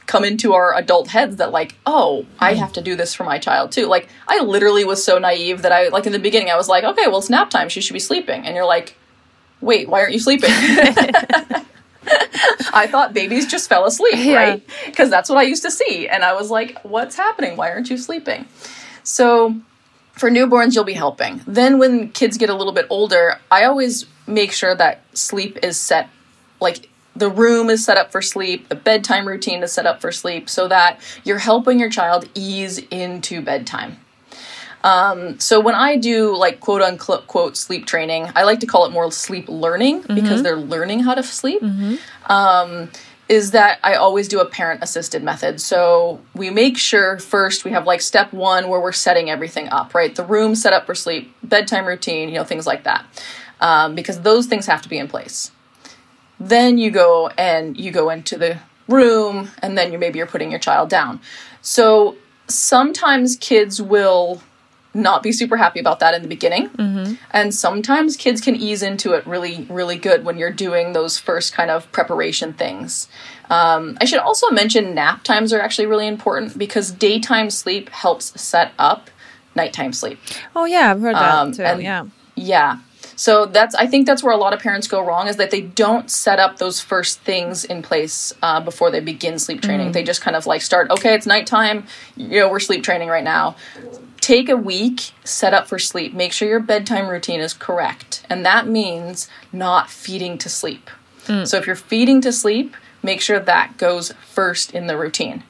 come 0.06 0.24
into 0.24 0.54
our 0.54 0.74
adult 0.76 1.08
heads 1.08 1.36
that 1.36 1.52
like, 1.52 1.76
"Oh, 1.86 2.26
I 2.40 2.54
mm. 2.54 2.56
have 2.56 2.72
to 2.74 2.82
do 2.82 2.96
this 2.96 3.14
for 3.14 3.24
my 3.24 3.38
child 3.38 3.70
too." 3.70 3.86
Like, 3.86 4.08
I 4.26 4.42
literally 4.42 4.84
was 4.84 5.04
so 5.04 5.18
naive 5.18 5.62
that 5.62 5.72
I 5.72 5.88
like 5.88 6.06
in 6.06 6.12
the 6.12 6.18
beginning 6.18 6.50
I 6.50 6.56
was 6.56 6.68
like, 6.68 6.84
"Okay, 6.84 7.06
well, 7.06 7.18
it's 7.18 7.30
nap 7.30 7.48
time. 7.48 7.68
She 7.68 7.80
should 7.80 7.94
be 7.94 8.00
sleeping." 8.00 8.44
And 8.44 8.56
you're 8.56 8.66
like, 8.66 8.96
"Wait, 9.60 9.88
why 9.88 10.00
aren't 10.00 10.12
you 10.12 10.18
sleeping?" 10.18 10.50
I 12.72 12.86
thought 12.90 13.12
babies 13.12 13.46
just 13.46 13.68
fell 13.68 13.84
asleep, 13.84 14.14
Yeah. 14.16 14.36
right? 14.36 14.62
Because 14.86 15.10
that's 15.10 15.28
what 15.28 15.38
I 15.38 15.42
used 15.42 15.62
to 15.62 15.70
see. 15.70 16.08
And 16.08 16.24
I 16.24 16.32
was 16.34 16.50
like, 16.50 16.78
what's 16.82 17.16
happening? 17.16 17.56
Why 17.56 17.70
aren't 17.70 17.90
you 17.90 17.98
sleeping? 17.98 18.46
So 19.02 19.54
for 20.12 20.30
newborns, 20.30 20.74
you'll 20.74 20.84
be 20.84 20.92
helping. 20.92 21.40
Then 21.46 21.78
when 21.78 22.10
kids 22.10 22.36
get 22.36 22.50
a 22.50 22.54
little 22.54 22.72
bit 22.72 22.86
older, 22.90 23.40
I 23.50 23.64
always 23.64 24.06
make 24.26 24.52
sure 24.52 24.74
that 24.74 25.02
sleep 25.16 25.58
is 25.62 25.78
set, 25.78 26.08
like 26.60 26.88
the 27.16 27.28
room 27.30 27.70
is 27.70 27.84
set 27.84 27.96
up 27.96 28.12
for 28.12 28.22
sleep, 28.22 28.68
the 28.68 28.74
bedtime 28.74 29.26
routine 29.26 29.62
is 29.62 29.72
set 29.72 29.86
up 29.86 30.00
for 30.00 30.12
sleep, 30.12 30.48
so 30.48 30.68
that 30.68 31.00
you're 31.24 31.38
helping 31.38 31.80
your 31.80 31.90
child 31.90 32.28
ease 32.34 32.78
into 32.90 33.40
bedtime. 33.42 33.98
Um, 34.82 35.38
so 35.38 35.60
when 35.60 35.74
I 35.74 35.96
do 35.96 36.34
like 36.36 36.60
quote 36.60 36.80
unquote 36.82 37.26
quote 37.26 37.56
sleep 37.56 37.86
training, 37.86 38.28
I 38.34 38.44
like 38.44 38.60
to 38.60 38.66
call 38.66 38.86
it 38.86 38.90
more 38.92 39.10
sleep 39.12 39.48
learning 39.48 40.02
because 40.14 40.42
they're 40.42 40.56
learning 40.56 41.00
how 41.00 41.14
to 41.14 41.22
sleep. 41.22 41.62
Um, 42.26 42.90
is 43.28 43.52
that 43.52 43.78
I 43.84 43.94
always 43.94 44.26
do 44.26 44.40
a 44.40 44.44
parent 44.44 44.82
assisted 44.82 45.22
method. 45.22 45.60
So 45.60 46.20
we 46.34 46.50
make 46.50 46.76
sure 46.76 47.16
first 47.20 47.64
we 47.64 47.70
have 47.70 47.86
like 47.86 48.00
step 48.00 48.32
one 48.32 48.68
where 48.68 48.80
we're 48.80 48.90
setting 48.90 49.30
everything 49.30 49.68
up, 49.68 49.94
right? 49.94 50.12
The 50.12 50.24
room 50.24 50.56
set 50.56 50.72
up 50.72 50.84
for 50.84 50.96
sleep, 50.96 51.32
bedtime 51.44 51.86
routine, 51.86 52.28
you 52.28 52.34
know, 52.34 52.44
things 52.44 52.66
like 52.66 52.82
that. 52.84 53.04
Um, 53.60 53.94
because 53.94 54.22
those 54.22 54.46
things 54.46 54.66
have 54.66 54.82
to 54.82 54.88
be 54.88 54.98
in 54.98 55.06
place. 55.06 55.52
Then 56.40 56.76
you 56.76 56.90
go 56.90 57.28
and 57.38 57.78
you 57.78 57.92
go 57.92 58.10
into 58.10 58.36
the 58.36 58.58
room 58.88 59.50
and 59.62 59.78
then 59.78 59.92
you 59.92 59.98
maybe 59.98 60.18
you're 60.18 60.26
putting 60.26 60.50
your 60.50 60.58
child 60.58 60.88
down. 60.88 61.20
So 61.62 62.16
sometimes 62.48 63.36
kids 63.36 63.80
will 63.80 64.42
not 64.92 65.22
be 65.22 65.30
super 65.32 65.56
happy 65.56 65.78
about 65.78 66.00
that 66.00 66.14
in 66.14 66.22
the 66.22 66.28
beginning. 66.28 67.18
And 67.30 67.54
sometimes 67.54 68.16
kids 68.16 68.40
can 68.40 68.56
ease 68.56 68.82
into 68.82 69.12
it 69.12 69.26
really, 69.26 69.66
really 69.70 69.96
good 69.96 70.24
when 70.24 70.36
you're 70.36 70.50
doing 70.52 70.92
those 70.92 71.16
first 71.18 71.52
kind 71.52 71.70
of 71.70 71.90
preparation 71.92 72.52
things. 72.52 73.08
Um, 73.48 73.96
I 74.00 74.04
should 74.04 74.18
also 74.20 74.50
mention 74.50 74.94
nap 74.94 75.22
times 75.24 75.52
are 75.52 75.60
actually 75.60 75.86
really 75.86 76.06
important 76.06 76.56
because 76.58 76.90
daytime 76.90 77.50
sleep 77.50 77.88
helps 77.90 78.40
set 78.40 78.72
up 78.78 79.10
nighttime 79.54 79.92
sleep. 79.92 80.18
Oh 80.56 80.64
yeah, 80.64 80.90
I've 80.92 81.00
heard 81.00 81.14
that 81.16 81.34
Um, 81.34 81.52
too. 81.52 81.62
and- 81.62 81.82
yeah. 81.82 82.04
Yeah. 82.36 82.78
So 83.16 83.44
that's 83.44 83.74
I 83.74 83.86
think 83.86 84.06
that's 84.06 84.22
where 84.22 84.32
a 84.32 84.36
lot 84.38 84.54
of 84.54 84.60
parents 84.60 84.86
go 84.88 85.04
wrong 85.04 85.28
is 85.28 85.36
that 85.36 85.50
they 85.50 85.60
don't 85.60 86.10
set 86.10 86.38
up 86.38 86.56
those 86.56 86.80
first 86.80 87.20
things 87.20 87.64
in 87.66 87.82
place 87.82 88.32
uh, 88.42 88.60
before 88.60 88.90
they 88.90 89.00
begin 89.00 89.38
sleep 89.38 89.60
training. 89.60 89.92
They 89.92 90.02
just 90.02 90.22
kind 90.22 90.34
of 90.36 90.46
like 90.46 90.62
start. 90.62 90.90
Okay, 90.90 91.12
it's 91.14 91.26
nighttime. 91.26 91.84
You 92.16 92.40
know, 92.40 92.48
we're 92.50 92.60
sleep 92.60 92.82
training 92.82 93.08
right 93.10 93.24
now. 93.24 93.56
Take 94.30 94.48
a 94.48 94.56
week, 94.56 95.12
set 95.24 95.54
up 95.54 95.66
for 95.66 95.78
sleep. 95.78 96.14
Make 96.14 96.32
sure 96.32 96.48
your 96.48 96.60
bedtime 96.60 97.08
routine 97.08 97.40
is 97.40 97.52
correct, 97.52 98.24
and 98.30 98.44
that 98.46 98.66
means 98.66 99.28
not 99.52 99.90
feeding 99.90 100.38
to 100.38 100.48
sleep. 100.48 100.88
Hmm. 101.26 101.44
So 101.44 101.56
if 101.56 101.66
you're 101.66 101.76
feeding 101.76 102.20
to 102.22 102.32
sleep, 102.32 102.76
make 103.02 103.20
sure 103.20 103.40
that 103.40 103.76
goes 103.76 104.12
first 104.32 104.72
in 104.72 104.86
the 104.86 104.96
routine 104.96 105.42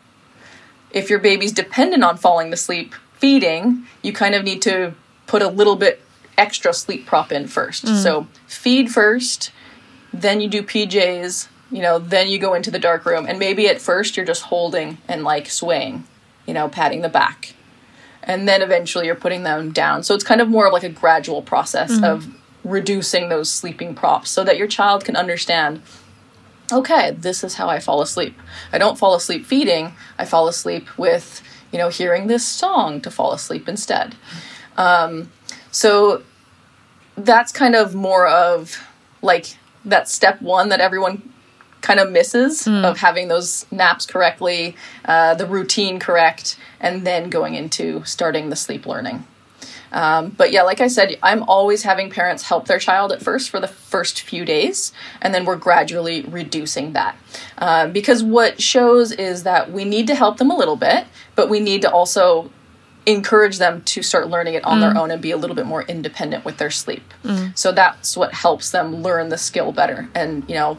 if 0.93 1.11
your 1.11 1.19
baby's 1.19 1.53
dependent 1.53 2.03
on 2.03 2.17
falling 2.17 2.51
to 2.51 2.57
sleep 2.57 2.95
feeding, 3.15 3.85
you 4.03 4.13
kind 4.13 4.35
of 4.35 4.45
need 4.45 4.63
to 4.63 4.95
put 5.27 5.43
a 5.43 5.49
little 5.49 5.77
bit 5.77 6.01
extra 6.37 6.73
sleep 6.73 7.07
prop 7.07 7.31
in 7.31 7.47
first. 7.47 7.87
Hmm. 7.87 7.97
So 7.97 8.27
feed 8.47 8.91
first, 8.91 9.53
then 10.13 10.41
you 10.41 10.49
do 10.49 10.63
PJs, 10.63 11.49
you 11.71 11.83
know, 11.83 11.99
then 11.99 12.29
you 12.29 12.39
go 12.39 12.55
into 12.55 12.71
the 12.71 12.79
dark 12.79 13.05
room. 13.05 13.27
And 13.27 13.39
maybe 13.39 13.69
at 13.69 13.81
first 13.81 14.17
you're 14.17 14.27
just 14.27 14.43
holding 14.43 14.99
and 15.07 15.23
like 15.23 15.49
swaying, 15.49 16.05
you 16.47 16.55
know, 16.55 16.69
patting 16.69 17.03
the 17.03 17.09
back. 17.09 17.55
And 18.31 18.47
then 18.47 18.63
eventually 18.63 19.07
you're 19.07 19.17
putting 19.17 19.43
them 19.43 19.73
down. 19.73 20.05
So 20.05 20.15
it's 20.15 20.23
kind 20.23 20.41
of 20.41 20.49
more 20.49 20.67
of 20.69 20.73
like 20.73 20.85
a 20.85 20.89
gradual 20.89 21.43
process 21.43 22.01
of 22.05 22.29
reducing 22.63 23.29
those 23.29 23.51
sleeping 23.51 23.93
props 23.93 24.31
so 24.31 24.45
that 24.45 24.57
your 24.57 24.69
child 24.69 25.05
can 25.05 25.17
understand 25.17 25.83
okay, 26.73 27.11
this 27.11 27.43
is 27.43 27.55
how 27.55 27.69
I 27.69 27.81
fall 27.81 28.01
asleep. 28.01 28.39
I 28.73 28.79
don't 28.79 28.97
fall 28.97 29.17
asleep 29.17 29.45
feeding, 29.45 29.93
I 30.19 30.25
fall 30.25 30.47
asleep 30.47 30.97
with, 30.97 31.43
you 31.73 31.79
know, 31.79 31.89
hearing 31.89 32.29
this 32.29 32.47
song 32.47 33.01
to 33.01 33.11
fall 33.11 33.33
asleep 33.33 33.69
instead. 33.69 34.15
Um, 34.77 35.33
so 35.73 36.23
that's 37.17 37.51
kind 37.51 37.75
of 37.75 37.97
more 37.97 38.29
of 38.29 38.87
like 39.21 39.57
that 39.85 40.09
step 40.09 40.41
one 40.41 40.69
that 40.69 40.81
everyone 40.81 41.33
kind 41.81 42.01
of 42.01 42.11
misses 42.11 42.67
of 42.67 42.99
having 42.99 43.29
those 43.29 43.67
naps 43.71 44.07
correctly, 44.07 44.77
uh, 45.05 45.35
the 45.35 45.47
routine 45.47 45.99
correct, 45.99 46.59
and 46.81 47.07
then 47.07 47.31
going 47.31 47.55
into 47.55 48.05
starting 48.05 48.51
the 48.51 48.57
sleep 48.57 48.87
learning. 48.87 49.27
Um, 49.93 50.31
but 50.31 50.53
yeah, 50.53 50.63
like 50.63 50.81
I 50.81 50.87
said, 50.87 51.19
I'm 51.23 51.43
always 51.45 51.83
having 51.83 52.11
parents 52.11 52.45
help 52.45 52.67
their 52.67 52.79
child 52.79 53.11
at 53.11 53.23
first 53.23 53.51
for 53.51 53.59
the 53.59 53.67
first 53.67 54.21
few 54.21 54.45
days, 54.45 54.93
and 55.21 55.35
then 55.35 55.45
we're 55.45 55.57
gradually 55.57 56.23
reducing 56.23 56.93
that. 56.93 57.17
Um, 57.59 57.93
because 57.93 58.23
what 58.23 58.63
shows 58.63 59.11
is 59.11 59.43
that 59.43 59.73
we 59.73 59.85
need 59.85 60.07
to 60.07 60.15
help 60.15 60.37
them 60.37 60.51
a 60.51 60.57
little 60.57 60.77
bit, 60.77 61.07
but 61.35 61.49
we 61.49 61.59
need 61.59 61.83
to 61.83 61.91
also 61.91 62.51
encourage 63.07 63.59
them 63.59 63.83
to 63.83 64.03
start 64.03 64.29
learning 64.29 64.55
it 64.55 64.63
on 64.65 64.79
their 64.81 64.97
own 64.97 65.11
and 65.11 65.21
be 65.23 65.31
a 65.33 65.37
little 65.37 65.57
bit 65.57 65.67
more 65.67 65.83
independent 65.83 66.45
with 66.45 66.59
their 66.59 66.71
sleep. 66.71 67.03
So 67.57 67.73
that's 67.73 68.17
what 68.17 68.33
helps 68.35 68.71
them 68.71 69.03
learn 69.03 69.31
the 69.31 69.39
skill 69.39 69.73
better. 69.73 70.09
And, 70.15 70.45
you 70.49 70.55
know, 70.55 70.79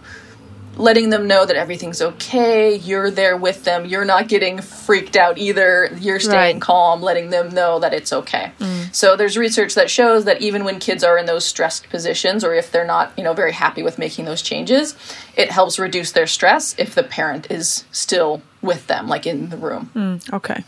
letting 0.77 1.09
them 1.09 1.27
know 1.27 1.45
that 1.45 1.55
everything's 1.55 2.01
okay, 2.01 2.75
you're 2.75 3.11
there 3.11 3.35
with 3.35 3.63
them, 3.65 3.85
you're 3.85 4.05
not 4.05 4.27
getting 4.27 4.61
freaked 4.61 5.15
out 5.15 5.37
either, 5.37 5.89
you're 5.99 6.19
staying 6.19 6.55
Right. 6.55 6.61
calm, 6.61 7.01
letting 7.01 7.29
them 7.29 7.49
know 7.49 7.79
that 7.79 7.93
it's 7.93 8.13
okay. 8.13 8.51
Mm. 8.59 8.93
So 8.95 9.15
there's 9.15 9.37
research 9.37 9.75
that 9.75 9.89
shows 9.89 10.25
that 10.25 10.41
even 10.41 10.63
when 10.63 10.79
kids 10.79 11.03
are 11.03 11.17
in 11.17 11.25
those 11.25 11.45
stressed 11.45 11.89
positions 11.89 12.43
or 12.43 12.53
if 12.53 12.71
they're 12.71 12.85
not, 12.85 13.11
you 13.17 13.23
know, 13.23 13.33
very 13.33 13.51
happy 13.51 13.83
with 13.83 13.97
making 13.99 14.25
those 14.25 14.41
changes, 14.41 14.95
it 15.35 15.51
helps 15.51 15.77
reduce 15.77 16.11
their 16.13 16.27
stress 16.27 16.73
if 16.77 16.95
the 16.95 17.03
parent 17.03 17.47
is 17.51 17.85
still 17.91 18.41
with 18.61 18.87
them 18.87 19.07
like 19.07 19.27
in 19.27 19.49
the 19.49 19.57
room. 19.57 19.89
Mm, 19.95 20.33
okay. 20.33 20.63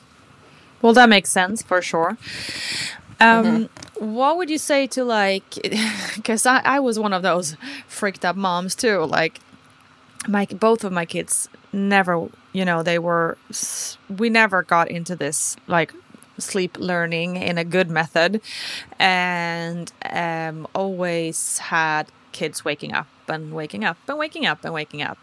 Well, 0.82 0.94
that 0.94 1.08
makes 1.08 1.30
sense 1.32 1.62
for 1.62 1.82
sure. 1.82 2.18
Um, 3.20 3.70
mm-hmm. 3.70 4.14
What 4.14 4.36
would 4.38 4.50
you 4.50 4.58
say 4.58 4.86
to 4.88 5.06
like, 5.06 5.44
because 6.16 6.46
I, 6.46 6.62
I 6.66 6.80
was 6.82 7.00
one 7.00 7.14
of 7.14 7.24
those 7.24 7.56
freaked 7.88 8.26
up 8.26 8.36
moms 8.36 8.76
too. 8.76 9.06
Like, 9.06 9.40
my 10.28 10.46
both 10.46 10.84
of 10.84 10.92
my 10.92 11.06
kids 11.06 11.50
never, 11.72 12.30
you 12.54 12.66
know, 12.66 12.84
they 12.84 13.00
were. 13.00 13.38
We 14.10 14.30
never 14.30 14.64
got 14.64 14.90
into 14.90 15.16
this 15.16 15.56
like 15.68 15.94
sleep 16.38 16.78
learning 16.80 17.36
in 17.38 17.58
a 17.58 17.64
good 17.64 17.90
method, 17.90 18.42
and 19.00 19.92
um, 20.10 20.68
always 20.74 21.58
had 21.60 22.08
kids 22.32 22.66
waking 22.66 22.94
up 22.94 23.08
and 23.30 23.54
waking 23.54 23.84
up 23.84 23.98
and 24.08 24.18
waking 24.18 24.46
up 24.46 24.64
and 24.64 24.74
waking 24.74 25.02
up. 25.02 25.18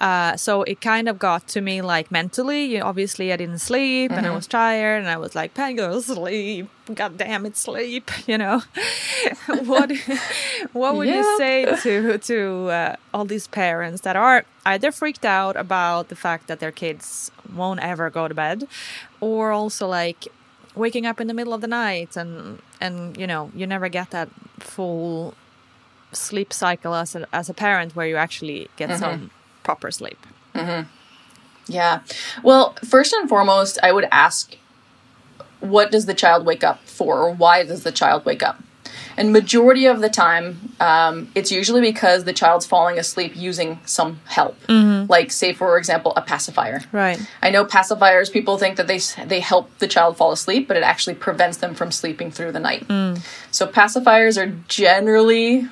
Uh, 0.00 0.36
so 0.36 0.62
it 0.62 0.80
kind 0.80 1.08
of 1.08 1.18
got 1.18 1.46
to 1.48 1.60
me 1.60 1.82
like 1.82 2.10
mentally. 2.10 2.64
You 2.64 2.80
obviously, 2.80 3.32
I 3.32 3.36
didn't 3.36 3.58
sleep 3.58 4.10
and 4.12 4.26
I 4.26 4.30
was 4.30 4.46
tired, 4.46 4.98
and 4.98 5.08
I 5.08 5.16
was 5.16 5.34
like, 5.34 5.54
"Pango, 5.54 6.00
sleep! 6.00 6.68
God 6.94 7.18
damn 7.18 7.46
it, 7.46 7.56
sleep!" 7.56 8.10
You 8.26 8.38
know. 8.38 8.62
what 9.64 9.90
What 10.72 10.94
would 10.96 11.08
you 11.08 11.36
say 11.36 11.76
to 11.82 12.18
to 12.18 12.68
uh, 12.68 12.96
all 13.12 13.24
these 13.24 13.46
parents 13.46 14.02
that 14.02 14.16
are 14.16 14.44
either 14.64 14.92
freaked 14.92 15.24
out 15.24 15.56
about 15.56 16.08
the 16.08 16.16
fact 16.16 16.46
that 16.48 16.60
their 16.60 16.72
kids 16.72 17.30
won't 17.52 17.80
ever 17.80 18.08
go 18.10 18.28
to 18.28 18.34
bed, 18.34 18.68
or 19.20 19.52
also 19.52 19.86
like 19.88 20.28
waking 20.74 21.04
up 21.06 21.20
in 21.20 21.26
the 21.26 21.34
middle 21.34 21.52
of 21.52 21.60
the 21.60 21.66
night 21.66 22.16
and 22.16 22.62
and 22.80 23.16
you 23.16 23.26
know 23.26 23.50
you 23.54 23.66
never 23.66 23.88
get 23.88 24.10
that 24.10 24.28
full 24.60 25.34
sleep 26.12 26.52
cycle 26.52 26.94
as 26.94 27.14
a, 27.14 27.26
as 27.32 27.48
a 27.48 27.54
parent 27.54 27.96
where 27.96 28.06
you 28.06 28.16
actually 28.16 28.68
get 28.76 28.90
mm-hmm. 28.90 29.00
some 29.00 29.30
proper 29.62 29.90
sleep. 29.90 30.18
Mm-hmm. 30.54 30.88
Yeah. 31.72 32.00
Well, 32.42 32.74
first 32.84 33.12
and 33.12 33.28
foremost, 33.28 33.78
I 33.82 33.92
would 33.92 34.08
ask 34.10 34.56
what 35.60 35.90
does 35.90 36.06
the 36.06 36.14
child 36.14 36.46
wake 36.46 36.64
up 36.64 36.80
for 36.86 37.18
or 37.18 37.32
why 37.32 37.64
does 37.64 37.82
the 37.82 37.92
child 37.92 38.24
wake 38.24 38.42
up? 38.42 38.62
And 39.16 39.32
majority 39.32 39.86
of 39.86 40.00
the 40.00 40.08
time, 40.08 40.74
um, 40.80 41.30
it's 41.34 41.52
usually 41.52 41.80
because 41.80 42.24
the 42.24 42.32
child's 42.32 42.64
falling 42.64 42.98
asleep 42.98 43.36
using 43.36 43.78
some 43.84 44.20
help, 44.24 44.58
mm-hmm. 44.66 45.10
like 45.10 45.30
say 45.30 45.52
for 45.52 45.76
example 45.76 46.12
a 46.16 46.22
pacifier. 46.22 46.80
Right. 46.90 47.20
I 47.42 47.50
know 47.50 47.64
pacifiers. 47.64 48.32
People 48.32 48.56
think 48.56 48.76
that 48.76 48.86
they 48.86 49.00
they 49.26 49.40
help 49.40 49.76
the 49.78 49.88
child 49.88 50.16
fall 50.16 50.32
asleep, 50.32 50.66
but 50.68 50.76
it 50.76 50.82
actually 50.82 51.16
prevents 51.16 51.58
them 51.58 51.74
from 51.74 51.90
sleeping 51.90 52.30
through 52.30 52.52
the 52.52 52.60
night. 52.60 52.88
Mm. 52.88 53.22
So 53.50 53.66
pacifiers 53.66 54.42
are 54.42 54.56
generally 54.68 55.68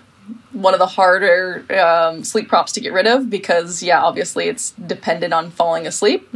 one 0.52 0.74
of 0.74 0.80
the 0.80 0.86
harder 0.86 1.64
um, 1.78 2.24
sleep 2.24 2.48
props 2.48 2.72
to 2.72 2.80
get 2.80 2.92
rid 2.92 3.06
of 3.06 3.30
because 3.30 3.82
yeah 3.82 4.00
obviously 4.02 4.48
it's 4.48 4.72
dependent 4.86 5.32
on 5.32 5.50
falling 5.50 5.86
asleep 5.86 6.28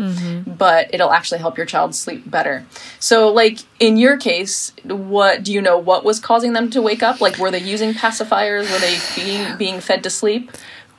but 0.46 0.92
it'll 0.94 1.12
actually 1.12 1.38
help 1.38 1.56
your 1.56 1.66
child 1.66 1.94
sleep 1.94 2.30
better 2.30 2.64
so 2.98 3.28
like 3.28 3.58
in 3.80 3.96
your 3.96 4.16
case 4.16 4.72
what 4.84 5.42
do 5.42 5.52
you 5.52 5.60
know 5.60 5.78
what 5.78 6.04
was 6.04 6.20
causing 6.20 6.52
them 6.52 6.70
to 6.70 6.80
wake 6.80 7.02
up 7.02 7.20
like 7.20 7.38
were 7.38 7.50
they 7.50 7.58
using 7.60 7.92
pacifiers 7.94 8.70
were 8.72 8.78
they 8.78 8.98
being 9.16 9.56
being 9.56 9.80
fed 9.80 10.02
to 10.02 10.10
sleep 10.10 10.50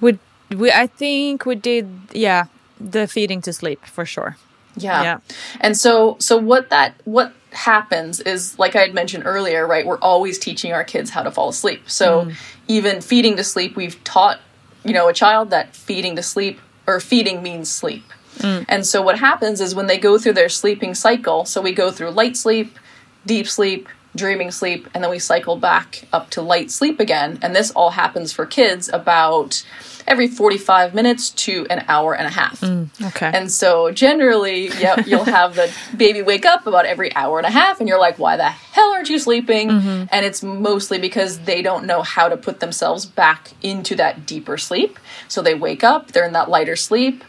We, 0.02 0.20
we, 0.52 0.70
I 0.72 0.88
think 0.88 1.46
we 1.46 1.56
did, 1.56 1.88
yeah, 2.12 2.46
the 2.80 3.08
feeding 3.08 3.42
to 3.44 3.54
sleep 3.54 3.86
for 3.86 4.06
sure. 4.06 4.36
Yeah. 4.76 5.02
Yeah. 5.04 5.18
And 5.62 5.78
so 5.78 6.18
so 6.20 6.38
what 6.38 6.70
that 6.70 6.96
what 7.06 7.32
happens 7.54 8.20
is 8.20 8.58
like 8.60 8.76
I 8.76 8.82
had 8.82 8.94
mentioned 8.94 9.24
earlier, 9.26 9.66
right? 9.66 9.86
We're 9.86 10.00
always 10.00 10.40
teaching 10.40 10.74
our 10.74 10.84
kids 10.84 11.10
how 11.10 11.24
to 11.24 11.32
fall 11.32 11.50
asleep. 11.50 11.90
So 11.90 12.26
mm. 12.26 12.36
even 12.68 13.02
feeding 13.02 13.38
to 13.38 13.44
sleep, 13.44 13.76
we've 13.76 14.04
taught, 14.04 14.40
you 14.84 14.94
know, 14.94 15.08
a 15.08 15.14
child 15.14 15.50
that 15.52 15.76
feeding 15.76 16.16
to 16.16 16.24
sleep 16.24 16.60
or 16.88 17.00
feeding 17.00 17.42
means 17.42 17.72
sleep. 17.72 18.04
Mm. 18.38 18.66
And 18.68 18.86
so 18.86 19.02
what 19.02 19.20
happens 19.20 19.62
is 19.62 19.76
when 19.76 19.88
they 19.88 19.98
go 19.98 20.18
through 20.18 20.34
their 20.34 20.50
sleeping 20.50 20.96
cycle, 20.96 21.46
so 21.46 21.62
we 21.62 21.72
go 21.72 21.92
through 21.92 22.12
light 22.12 22.36
sleep, 22.36 22.78
deep 23.26 23.48
sleep, 23.48 23.88
dreaming 24.16 24.52
sleep, 24.52 24.88
and 24.94 25.04
then 25.04 25.12
we 25.12 25.20
cycle 25.20 25.56
back 25.56 26.08
up 26.14 26.30
to 26.32 26.42
light 26.42 26.72
sleep 26.72 27.00
again. 27.00 27.40
And 27.42 27.56
this 27.56 27.72
all 27.72 27.92
happens 27.92 28.32
for 28.34 28.46
kids 28.46 28.90
about 28.90 29.66
every 30.08 30.28
45 30.28 30.94
minutes 30.94 31.30
to 31.30 31.66
an 31.70 31.86
hour 31.88 32.16
and 32.16 32.28
a 32.28 32.30
half. 32.30 32.62
Mm, 32.62 32.90
okay. 33.08 33.32
And 33.34 33.52
so 33.52 33.92
generally, 33.92 34.68
yep, 34.68 35.06
you'll 35.08 35.26
have 35.26 35.56
the 35.56 35.74
baby 35.96 36.22
wake 36.22 36.46
up 36.46 36.68
about 36.68 36.86
every 36.86 37.14
hour 37.16 37.38
and 37.38 37.48
a 37.48 37.52
half, 37.52 37.80
and 37.80 37.88
you're 37.88 38.00
like, 38.00 38.20
why 38.20 38.38
the 38.38 38.50
hell 38.50 38.92
aren't 38.92 39.10
you 39.10 39.20
sleeping? 39.20 39.70
Mm-hmm. 39.70 40.06
And 40.12 40.26
it's 40.26 40.44
mostly 40.44 41.00
because 41.00 41.40
they 41.40 41.62
don't 41.62 41.86
know 41.86 42.02
how 42.02 42.30
to 42.30 42.38
put 42.38 42.60
themselves 42.60 43.06
back 43.06 43.52
into 43.62 43.96
that 43.96 44.26
deeper 44.26 44.58
sleep. 44.58 45.00
So 45.28 45.42
they 45.42 45.56
wake 45.56 45.84
up, 45.84 46.12
they're 46.12 46.26
in 46.26 46.34
that 46.34 46.50
lighter 46.50 46.76
sleep, 46.76 47.24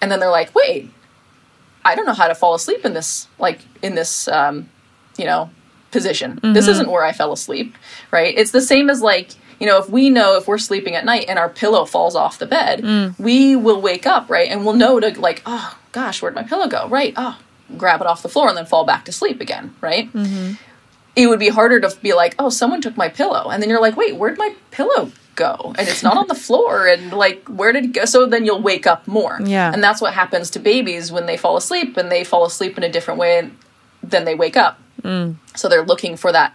and 0.00 0.10
then 0.10 0.20
they're 0.20 0.30
like, 0.30 0.54
wait, 0.54 0.90
I 1.84 1.94
don't 1.94 2.06
know 2.06 2.14
how 2.14 2.28
to 2.28 2.34
fall 2.34 2.54
asleep 2.54 2.84
in 2.84 2.94
this, 2.94 3.28
like, 3.38 3.60
in 3.82 3.94
this, 3.94 4.28
um, 4.28 4.68
you 5.16 5.24
know, 5.24 5.50
position. 5.90 6.40
This 6.42 6.64
mm-hmm. 6.64 6.70
isn't 6.70 6.90
where 6.90 7.04
I 7.04 7.12
fell 7.12 7.32
asleep, 7.32 7.76
right? 8.10 8.34
It's 8.36 8.50
the 8.50 8.60
same 8.60 8.90
as 8.90 9.02
like, 9.02 9.30
you 9.62 9.68
know, 9.68 9.78
if 9.78 9.88
we 9.88 10.10
know 10.10 10.36
if 10.36 10.48
we're 10.48 10.58
sleeping 10.58 10.96
at 10.96 11.04
night 11.04 11.26
and 11.28 11.38
our 11.38 11.48
pillow 11.48 11.84
falls 11.84 12.16
off 12.16 12.40
the 12.40 12.46
bed, 12.46 12.82
mm. 12.82 13.16
we 13.16 13.54
will 13.54 13.80
wake 13.80 14.08
up, 14.08 14.28
right? 14.28 14.50
And 14.50 14.66
we'll 14.66 14.74
know 14.74 14.98
to 14.98 15.20
like, 15.20 15.40
oh 15.46 15.78
gosh, 15.92 16.20
where'd 16.20 16.34
my 16.34 16.42
pillow 16.42 16.66
go? 16.66 16.88
Right. 16.88 17.14
Oh, 17.16 17.38
grab 17.78 18.00
it 18.00 18.08
off 18.08 18.24
the 18.24 18.28
floor 18.28 18.48
and 18.48 18.56
then 18.56 18.66
fall 18.66 18.84
back 18.84 19.04
to 19.04 19.12
sleep 19.12 19.40
again, 19.40 19.72
right? 19.80 20.12
Mm-hmm. 20.12 20.54
It 21.14 21.28
would 21.28 21.38
be 21.38 21.48
harder 21.48 21.78
to 21.78 21.96
be 22.00 22.12
like, 22.12 22.34
oh, 22.40 22.48
someone 22.48 22.80
took 22.80 22.96
my 22.96 23.08
pillow. 23.08 23.50
And 23.50 23.62
then 23.62 23.70
you're 23.70 23.80
like, 23.80 23.96
wait, 23.96 24.16
where'd 24.16 24.36
my 24.36 24.52
pillow 24.72 25.12
go? 25.36 25.76
And 25.78 25.86
it's 25.86 26.02
not 26.02 26.16
on 26.16 26.26
the 26.26 26.34
floor. 26.48 26.88
And 26.88 27.12
like, 27.12 27.46
where 27.46 27.70
did 27.70 27.84
it 27.84 27.92
go? 27.92 28.04
So 28.04 28.26
then 28.26 28.44
you'll 28.44 28.62
wake 28.62 28.88
up 28.88 29.06
more. 29.06 29.38
Yeah. 29.44 29.72
And 29.72 29.80
that's 29.80 30.00
what 30.00 30.12
happens 30.12 30.50
to 30.50 30.58
babies 30.58 31.12
when 31.12 31.26
they 31.26 31.36
fall 31.36 31.56
asleep 31.56 31.96
and 31.96 32.10
they 32.10 32.24
fall 32.24 32.44
asleep 32.44 32.76
in 32.78 32.82
a 32.82 32.90
different 32.90 33.20
way 33.20 33.48
than 34.02 34.24
they 34.24 34.34
wake 34.34 34.56
up. 34.56 34.80
Mm. 35.02 35.36
So 35.54 35.68
they're 35.68 35.84
looking 35.84 36.16
for 36.16 36.32
that 36.32 36.54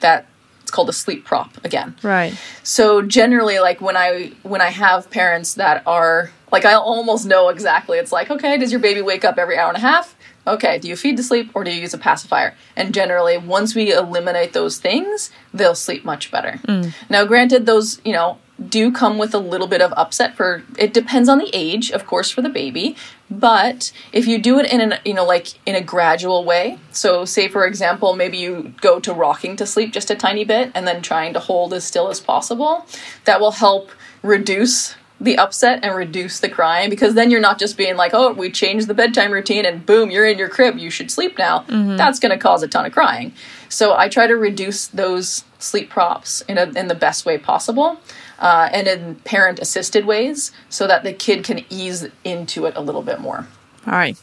that 0.00 0.26
it's 0.70 0.76
called 0.76 0.88
a 0.88 0.92
sleep 0.92 1.24
prop 1.24 1.62
again. 1.64 1.96
right. 2.02 2.32
So 2.62 3.02
generally 3.02 3.58
like 3.58 3.80
when 3.80 3.96
I 3.96 4.32
when 4.42 4.60
I 4.60 4.70
have 4.70 5.10
parents 5.10 5.54
that 5.54 5.82
are 5.84 6.30
like 6.52 6.64
I 6.64 6.74
almost 6.74 7.26
know 7.26 7.48
exactly 7.48 7.98
it's 7.98 8.12
like 8.12 8.30
okay, 8.30 8.56
does 8.56 8.70
your 8.70 8.80
baby 8.80 9.02
wake 9.02 9.24
up 9.24 9.36
every 9.36 9.58
hour 9.58 9.68
and 9.68 9.76
a 9.76 9.80
half? 9.80 10.14
Okay, 10.46 10.78
do 10.78 10.88
you 10.88 10.96
feed 10.96 11.16
to 11.16 11.22
sleep 11.24 11.50
or 11.54 11.64
do 11.64 11.72
you 11.72 11.80
use 11.80 11.92
a 11.92 11.98
pacifier? 11.98 12.54
And 12.76 12.94
generally 12.94 13.36
once 13.36 13.74
we 13.74 13.92
eliminate 13.92 14.52
those 14.52 14.78
things, 14.78 15.30
they'll 15.52 15.74
sleep 15.74 16.04
much 16.04 16.30
better. 16.30 16.60
Mm. 16.68 16.94
Now 17.10 17.24
granted 17.24 17.66
those, 17.66 18.00
you 18.04 18.12
know, 18.12 18.38
do 18.68 18.92
come 18.92 19.18
with 19.18 19.34
a 19.34 19.38
little 19.38 19.66
bit 19.66 19.82
of 19.82 19.92
upset 19.96 20.36
for 20.36 20.62
it 20.78 20.92
depends 20.92 21.28
on 21.28 21.38
the 21.38 21.50
age 21.52 21.90
of 21.90 22.06
course 22.06 22.30
for 22.30 22.42
the 22.42 22.48
baby 22.48 22.94
but 23.30 23.92
if 24.12 24.26
you 24.26 24.38
do 24.38 24.58
it 24.58 24.70
in 24.70 24.80
an 24.80 24.94
you 25.04 25.14
know 25.14 25.24
like 25.24 25.48
in 25.66 25.74
a 25.74 25.80
gradual 25.80 26.44
way 26.44 26.78
so 26.90 27.24
say 27.24 27.48
for 27.48 27.64
example 27.64 28.14
maybe 28.14 28.36
you 28.36 28.74
go 28.80 28.98
to 28.98 29.12
rocking 29.12 29.56
to 29.56 29.66
sleep 29.66 29.92
just 29.92 30.10
a 30.10 30.16
tiny 30.16 30.44
bit 30.44 30.70
and 30.74 30.86
then 30.86 31.00
trying 31.00 31.32
to 31.32 31.38
hold 31.38 31.72
as 31.72 31.84
still 31.84 32.08
as 32.08 32.20
possible 32.20 32.84
that 33.24 33.40
will 33.40 33.52
help 33.52 33.90
reduce 34.22 34.96
the 35.20 35.36
upset 35.36 35.84
and 35.84 35.94
reduce 35.94 36.40
the 36.40 36.48
crying 36.48 36.88
because 36.88 37.14
then 37.14 37.30
you're 37.30 37.40
not 37.40 37.58
just 37.58 37.76
being 37.76 37.96
like 37.96 38.12
oh 38.14 38.32
we 38.32 38.50
changed 38.50 38.86
the 38.88 38.94
bedtime 38.94 39.30
routine 39.30 39.64
and 39.64 39.84
boom 39.84 40.10
you're 40.10 40.26
in 40.26 40.38
your 40.38 40.48
crib 40.48 40.78
you 40.78 40.90
should 40.90 41.10
sleep 41.10 41.36
now. 41.38 41.60
Mm-hmm. 41.60 41.96
That's 41.96 42.18
going 42.18 42.32
to 42.32 42.38
cause 42.38 42.62
a 42.62 42.68
ton 42.68 42.86
of 42.86 42.92
crying 42.92 43.34
so 43.70 43.96
i 43.96 44.06
try 44.06 44.26
to 44.26 44.36
reduce 44.36 44.86
those 44.88 45.44
sleep 45.58 45.88
props 45.88 46.42
in, 46.42 46.58
a, 46.58 46.64
in 46.78 46.88
the 46.88 46.94
best 46.94 47.24
way 47.24 47.38
possible 47.38 47.98
uh, 48.40 48.68
and 48.72 48.88
in 48.88 49.14
parent 49.16 49.58
assisted 49.58 50.06
ways 50.06 50.50
so 50.68 50.86
that 50.86 51.04
the 51.04 51.12
kid 51.12 51.44
can 51.44 51.64
ease 51.70 52.08
into 52.24 52.66
it 52.66 52.74
a 52.76 52.80
little 52.80 53.02
bit 53.02 53.20
more. 53.20 53.46
All 53.86 53.92
right. 53.92 54.20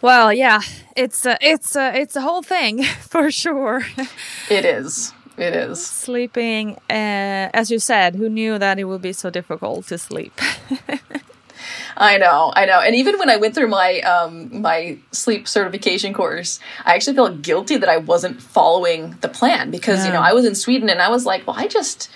Well, 0.00 0.32
yeah, 0.32 0.62
it's 0.96 1.24
a, 1.26 1.38
it's 1.40 1.76
a, 1.76 1.94
it's 1.94 2.16
a 2.16 2.22
whole 2.22 2.42
thing 2.42 2.82
for 3.08 3.30
sure. 3.30 3.84
It 4.50 4.64
is. 4.64 5.12
It 5.36 5.54
is. 5.54 5.84
Sleeping, 5.84 6.76
uh, 6.90 7.48
as 7.54 7.70
you 7.70 7.78
said, 7.78 8.16
who 8.16 8.28
knew 8.28 8.58
that 8.58 8.78
it 8.78 8.84
would 8.84 9.00
be 9.00 9.12
so 9.12 9.30
difficult 9.30 9.86
to 9.86 9.96
sleep? 9.96 10.38
I 11.96 12.18
know, 12.18 12.52
I 12.54 12.66
know. 12.66 12.80
And 12.80 12.94
even 12.96 13.18
when 13.18 13.28
I 13.28 13.36
went 13.36 13.54
through 13.54 13.68
my 13.68 14.00
um, 14.00 14.60
my 14.60 14.98
sleep 15.10 15.46
certification 15.48 16.12
course, 16.12 16.58
I 16.84 16.94
actually 16.94 17.16
felt 17.16 17.42
guilty 17.42 17.76
that 17.76 17.88
I 17.88 17.98
wasn't 17.98 18.40
following 18.40 19.16
the 19.20 19.28
plan 19.28 19.70
because 19.70 20.06
you 20.06 20.12
know 20.12 20.20
I 20.20 20.32
was 20.32 20.44
in 20.44 20.54
Sweden 20.54 20.88
and 20.90 21.00
I 21.02 21.08
was 21.08 21.26
like, 21.26 21.46
well, 21.46 21.56
I 21.58 21.66
just. 21.66 22.10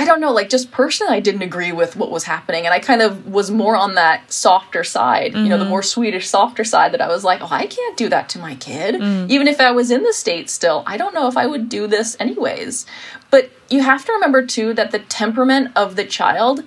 I 0.00 0.04
don't 0.04 0.20
know, 0.20 0.30
like 0.30 0.48
just 0.48 0.70
personally, 0.70 1.12
I 1.12 1.18
didn't 1.18 1.42
agree 1.42 1.72
with 1.72 1.96
what 1.96 2.12
was 2.12 2.22
happening. 2.22 2.66
And 2.66 2.72
I 2.72 2.78
kind 2.78 3.02
of 3.02 3.26
was 3.26 3.50
more 3.50 3.74
on 3.74 3.96
that 3.96 4.32
softer 4.32 4.84
side, 4.84 5.34
you 5.34 5.48
know, 5.48 5.58
the 5.58 5.64
more 5.64 5.82
Swedish, 5.82 6.28
softer 6.28 6.62
side 6.62 6.92
that 6.92 7.00
I 7.00 7.08
was 7.08 7.24
like, 7.24 7.40
oh, 7.42 7.48
I 7.50 7.66
can't 7.66 7.96
do 7.96 8.08
that 8.10 8.28
to 8.28 8.38
my 8.38 8.54
kid. 8.54 8.94
Even 9.28 9.48
if 9.48 9.60
I 9.60 9.72
was 9.72 9.90
in 9.90 10.04
the 10.04 10.12
States 10.12 10.52
still, 10.52 10.84
I 10.86 10.98
don't 10.98 11.14
know 11.14 11.26
if 11.26 11.36
I 11.36 11.48
would 11.48 11.68
do 11.68 11.88
this 11.88 12.16
anyways. 12.20 12.86
But 13.32 13.50
you 13.70 13.82
have 13.82 14.04
to 14.04 14.12
remember, 14.12 14.46
too, 14.46 14.72
that 14.74 14.92
the 14.92 15.00
temperament 15.00 15.72
of 15.74 15.96
the 15.96 16.04
child 16.04 16.62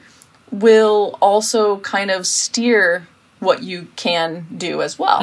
will 0.52 1.18
also 1.22 1.80
kind 1.80 2.12
of 2.12 2.28
steer 2.28 3.08
what 3.40 3.64
you 3.64 3.88
can 3.96 4.46
do 4.56 4.82
as 4.82 5.00
well. 5.00 5.22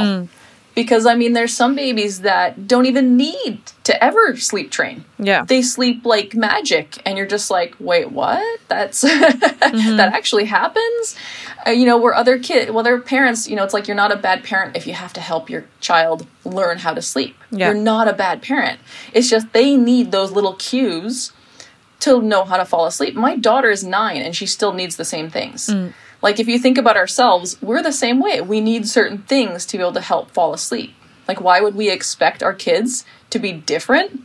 Because 0.74 1.06
I 1.06 1.16
mean, 1.16 1.32
there's 1.32 1.52
some 1.52 1.74
babies 1.74 2.20
that 2.20 2.68
don't 2.68 2.86
even 2.86 3.16
need 3.16 3.60
to 3.82 4.04
ever 4.04 4.36
sleep 4.36 4.70
train. 4.70 5.04
Yeah. 5.18 5.44
They 5.44 5.60
sleep 5.60 6.06
like 6.06 6.34
magic, 6.34 7.02
and 7.04 7.18
you're 7.18 7.26
just 7.26 7.50
like, 7.50 7.74
wait, 7.80 8.12
what? 8.12 8.60
That's 8.68 9.00
that 9.02 10.10
actually 10.14 10.44
happens. 10.44 11.16
Uh, 11.66 11.70
you 11.70 11.84
know, 11.84 11.98
where 11.98 12.14
other 12.14 12.38
kid, 12.38 12.70
well, 12.70 12.84
their 12.84 13.00
parents, 13.00 13.48
you 13.48 13.56
know, 13.56 13.64
it's 13.64 13.74
like 13.74 13.88
you're 13.88 13.96
not 13.96 14.12
a 14.12 14.16
bad 14.16 14.44
parent 14.44 14.76
if 14.76 14.86
you 14.86 14.92
have 14.92 15.12
to 15.14 15.20
help 15.20 15.50
your 15.50 15.64
child 15.80 16.28
learn 16.44 16.78
how 16.78 16.94
to 16.94 17.02
sleep. 17.02 17.36
Yeah. 17.50 17.72
You're 17.72 17.82
not 17.82 18.06
a 18.06 18.12
bad 18.12 18.42
parent. 18.42 18.78
It's 19.12 19.28
just 19.28 19.52
they 19.52 19.76
need 19.76 20.12
those 20.12 20.30
little 20.30 20.54
cues 20.54 21.32
to 22.00 22.22
know 22.22 22.44
how 22.44 22.56
to 22.56 22.64
fall 22.64 22.86
asleep. 22.86 23.14
My 23.14 23.36
daughter 23.36 23.70
is 23.70 23.84
nine 23.84 24.22
and 24.22 24.34
she 24.34 24.46
still 24.46 24.72
needs 24.72 24.96
the 24.96 25.04
same 25.04 25.30
things. 25.30 25.66
Mm. 25.66 25.92
Like, 26.20 26.40
if 26.40 26.48
you 26.48 26.58
think 26.58 26.78
about 26.78 26.96
ourselves, 26.96 27.60
we're 27.62 27.82
the 27.82 27.92
same 27.92 28.20
way. 28.20 28.40
We 28.40 28.60
need 28.60 28.88
certain 28.88 29.18
things 29.18 29.64
to 29.66 29.76
be 29.76 29.82
able 29.82 29.92
to 29.92 30.00
help 30.00 30.30
fall 30.30 30.52
asleep. 30.52 30.94
Like, 31.28 31.40
why 31.40 31.60
would 31.60 31.74
we 31.74 31.90
expect 31.90 32.42
our 32.42 32.54
kids 32.54 33.04
to 33.30 33.38
be 33.38 33.52
different 33.52 34.22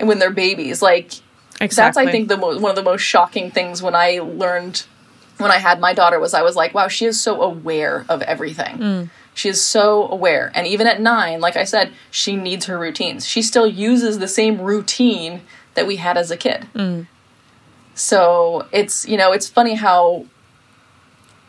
when 0.00 0.18
they're 0.18 0.30
babies? 0.30 0.80
Like, 0.80 1.12
that's, 1.58 1.96
I 1.96 2.10
think, 2.10 2.28
the 2.28 2.36
mo- 2.36 2.58
one 2.58 2.70
of 2.70 2.76
the 2.76 2.82
most 2.82 3.02
shocking 3.02 3.50
things 3.50 3.82
when 3.82 3.94
I 3.94 4.20
learned 4.22 4.84
when 5.38 5.50
I 5.50 5.58
had 5.58 5.80
my 5.80 5.92
daughter 5.92 6.18
was 6.18 6.32
I 6.32 6.42
was 6.42 6.56
like, 6.56 6.72
wow, 6.72 6.88
she 6.88 7.04
is 7.04 7.20
so 7.20 7.42
aware 7.42 8.06
of 8.08 8.22
everything. 8.22 8.78
Mm. 8.78 9.10
She 9.34 9.50
is 9.50 9.62
so 9.62 10.08
aware. 10.08 10.50
And 10.54 10.66
even 10.66 10.86
at 10.86 11.00
nine, 11.00 11.40
like 11.40 11.56
I 11.56 11.64
said, 11.64 11.92
she 12.10 12.36
needs 12.36 12.66
her 12.66 12.78
routines. 12.78 13.26
She 13.26 13.42
still 13.42 13.66
uses 13.66 14.18
the 14.18 14.28
same 14.28 14.60
routine 14.60 15.42
that 15.76 15.86
we 15.86 15.96
had 15.96 16.16
as 16.16 16.30
a 16.30 16.36
kid. 16.36 16.66
Mm. 16.74 17.06
So 17.94 18.66
it's, 18.72 19.06
you 19.08 19.16
know, 19.16 19.32
it's 19.32 19.48
funny 19.48 19.74
how 19.74 20.26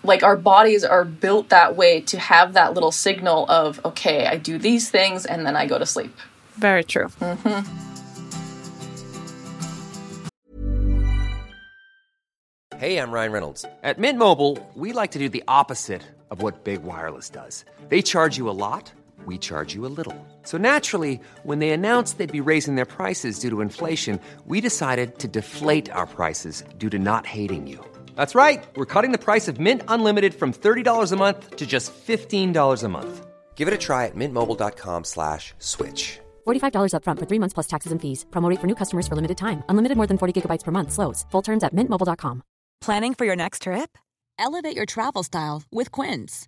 like 0.03 0.23
our 0.23 0.37
bodies 0.37 0.83
are 0.83 1.03
built 1.03 1.49
that 1.49 1.75
way 1.75 2.01
to 2.01 2.19
have 2.19 2.53
that 2.53 2.73
little 2.73 2.91
signal 2.91 3.49
of, 3.49 3.83
okay, 3.83 4.27
I 4.27 4.37
do 4.37 4.57
these 4.57 4.89
things 4.89 5.25
and 5.25 5.45
then 5.45 5.55
I 5.55 5.65
go 5.65 5.77
to 5.77 5.85
sleep. 5.85 6.15
Very 6.55 6.83
true. 6.83 7.07
Mm-hmm. 7.19 7.87
Hey, 12.77 12.99
I'm 12.99 13.11
Ryan 13.11 13.31
Reynolds. 13.31 13.65
At 13.81 13.97
Mint 13.97 14.19
Mobile, 14.19 14.59
we 14.75 14.93
like 14.93 15.11
to 15.11 15.19
do 15.19 15.29
the 15.29 15.43
opposite 15.47 16.03
of 16.29 16.43
what 16.43 16.63
Big 16.63 16.83
Wireless 16.83 17.29
does. 17.29 17.65
They 17.89 18.01
charge 18.03 18.37
you 18.37 18.49
a 18.49 18.51
lot, 18.51 18.91
we 19.25 19.37
charge 19.39 19.73
you 19.73 19.85
a 19.85 19.89
little. 19.89 20.15
So 20.47 20.57
naturally, 20.57 21.19
when 21.43 21.59
they 21.59 21.71
announced 21.71 22.17
they'd 22.17 22.39
be 22.39 22.49
raising 22.51 22.75
their 22.75 22.91
prices 22.99 23.39
due 23.39 23.49
to 23.49 23.59
inflation, 23.59 24.19
we 24.45 24.61
decided 24.61 25.19
to 25.19 25.27
deflate 25.27 25.91
our 25.91 26.07
prices 26.07 26.63
due 26.77 26.89
to 26.89 26.99
not 26.99 27.25
hating 27.25 27.67
you. 27.67 27.79
That's 28.15 28.33
right. 28.33 28.63
We're 28.77 28.93
cutting 28.93 29.11
the 29.11 29.25
price 29.27 29.49
of 29.49 29.59
Mint 29.59 29.81
Unlimited 29.89 30.33
from 30.33 30.53
$30 30.53 31.11
a 31.11 31.15
month 31.17 31.55
to 31.57 31.65
just 31.65 31.91
$15 31.91 32.83
a 32.83 32.87
month. 32.87 33.27
Give 33.55 33.67
it 33.67 33.73
a 33.73 33.83
try 33.87 34.05
at 34.05 34.15
mintmobile.com 34.15 35.03
slash 35.03 35.53
switch. 35.59 36.19
$45 36.47 36.93
upfront 36.95 37.19
for 37.19 37.27
three 37.27 37.39
months 37.39 37.53
plus 37.57 37.67
taxes 37.67 37.91
and 37.91 38.01
fees. 38.01 38.25
Promo 38.31 38.49
rate 38.49 38.61
for 38.61 38.67
new 38.67 38.79
customers 38.81 39.07
for 39.07 39.15
limited 39.15 39.37
time. 39.37 39.63
Unlimited 39.69 39.97
more 39.97 40.07
than 40.07 40.17
40 40.17 40.33
gigabytes 40.33 40.63
per 40.63 40.71
month. 40.71 40.91
Slows. 40.93 41.25
Full 41.31 41.43
terms 41.43 41.63
at 41.63 41.73
mintmobile.com. 41.73 42.41
Planning 42.85 43.15
for 43.15 43.25
your 43.25 43.35
next 43.35 43.63
trip? 43.63 43.97
Elevate 44.39 44.75
your 44.77 44.85
travel 44.85 45.23
style 45.23 45.63
with 45.71 45.91
Quince. 45.91 46.47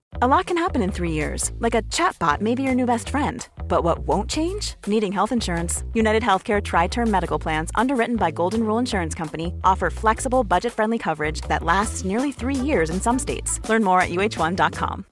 A 0.19 0.27
lot 0.27 0.45
can 0.45 0.57
happen 0.57 0.81
in 0.81 0.91
three 0.91 1.11
years, 1.13 1.51
like 1.59 1.73
a 1.73 1.81
chatbot 1.83 2.41
may 2.41 2.53
be 2.53 2.63
your 2.63 2.75
new 2.75 2.85
best 2.85 3.09
friend. 3.09 3.47
But 3.67 3.83
what 3.83 3.99
won't 3.99 4.29
change? 4.29 4.75
Needing 4.85 5.11
health 5.13 5.31
insurance. 5.31 5.83
United 5.93 6.21
Healthcare 6.21 6.61
Tri 6.61 6.87
Term 6.87 7.09
Medical 7.09 7.39
Plans, 7.39 7.71
underwritten 7.75 8.17
by 8.17 8.29
Golden 8.29 8.63
Rule 8.63 8.77
Insurance 8.77 9.15
Company, 9.15 9.53
offer 9.63 9.89
flexible, 9.89 10.43
budget 10.43 10.73
friendly 10.73 10.97
coverage 10.97 11.41
that 11.47 11.63
lasts 11.63 12.03
nearly 12.03 12.31
three 12.33 12.55
years 12.55 12.89
in 12.89 12.99
some 12.99 13.17
states. 13.17 13.67
Learn 13.69 13.83
more 13.83 14.01
at 14.01 14.09
uhone.com. 14.09 15.05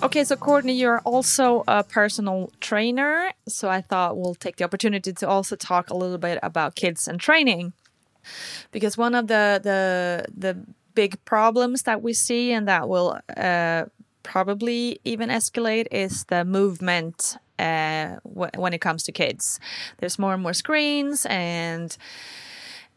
Okay, 0.00 0.22
so 0.24 0.36
Courtney, 0.36 0.74
you're 0.74 1.00
also 1.00 1.64
a 1.66 1.82
personal 1.82 2.52
trainer. 2.60 3.32
So 3.48 3.68
I 3.68 3.80
thought 3.80 4.16
we'll 4.16 4.36
take 4.36 4.56
the 4.56 4.64
opportunity 4.64 5.12
to 5.12 5.26
also 5.26 5.56
talk 5.56 5.90
a 5.90 5.96
little 5.96 6.18
bit 6.18 6.38
about 6.42 6.76
kids 6.76 7.08
and 7.08 7.18
training. 7.18 7.72
Because 8.70 8.96
one 8.96 9.14
of 9.14 9.26
the 9.26 9.60
the 9.62 10.24
the 10.36 10.64
big 10.94 11.22
problems 11.24 11.82
that 11.82 12.02
we 12.02 12.12
see 12.12 12.52
and 12.52 12.66
that 12.66 12.88
will 12.88 13.18
uh, 13.36 13.84
probably 14.22 15.00
even 15.04 15.28
escalate 15.28 15.86
is 15.92 16.24
the 16.24 16.44
movement 16.44 17.36
uh, 17.58 18.16
w- 18.24 18.50
when 18.56 18.72
it 18.72 18.80
comes 18.80 19.04
to 19.04 19.12
kids. 19.12 19.60
There's 19.98 20.18
more 20.18 20.34
and 20.34 20.42
more 20.42 20.54
screens 20.54 21.26
and 21.26 21.96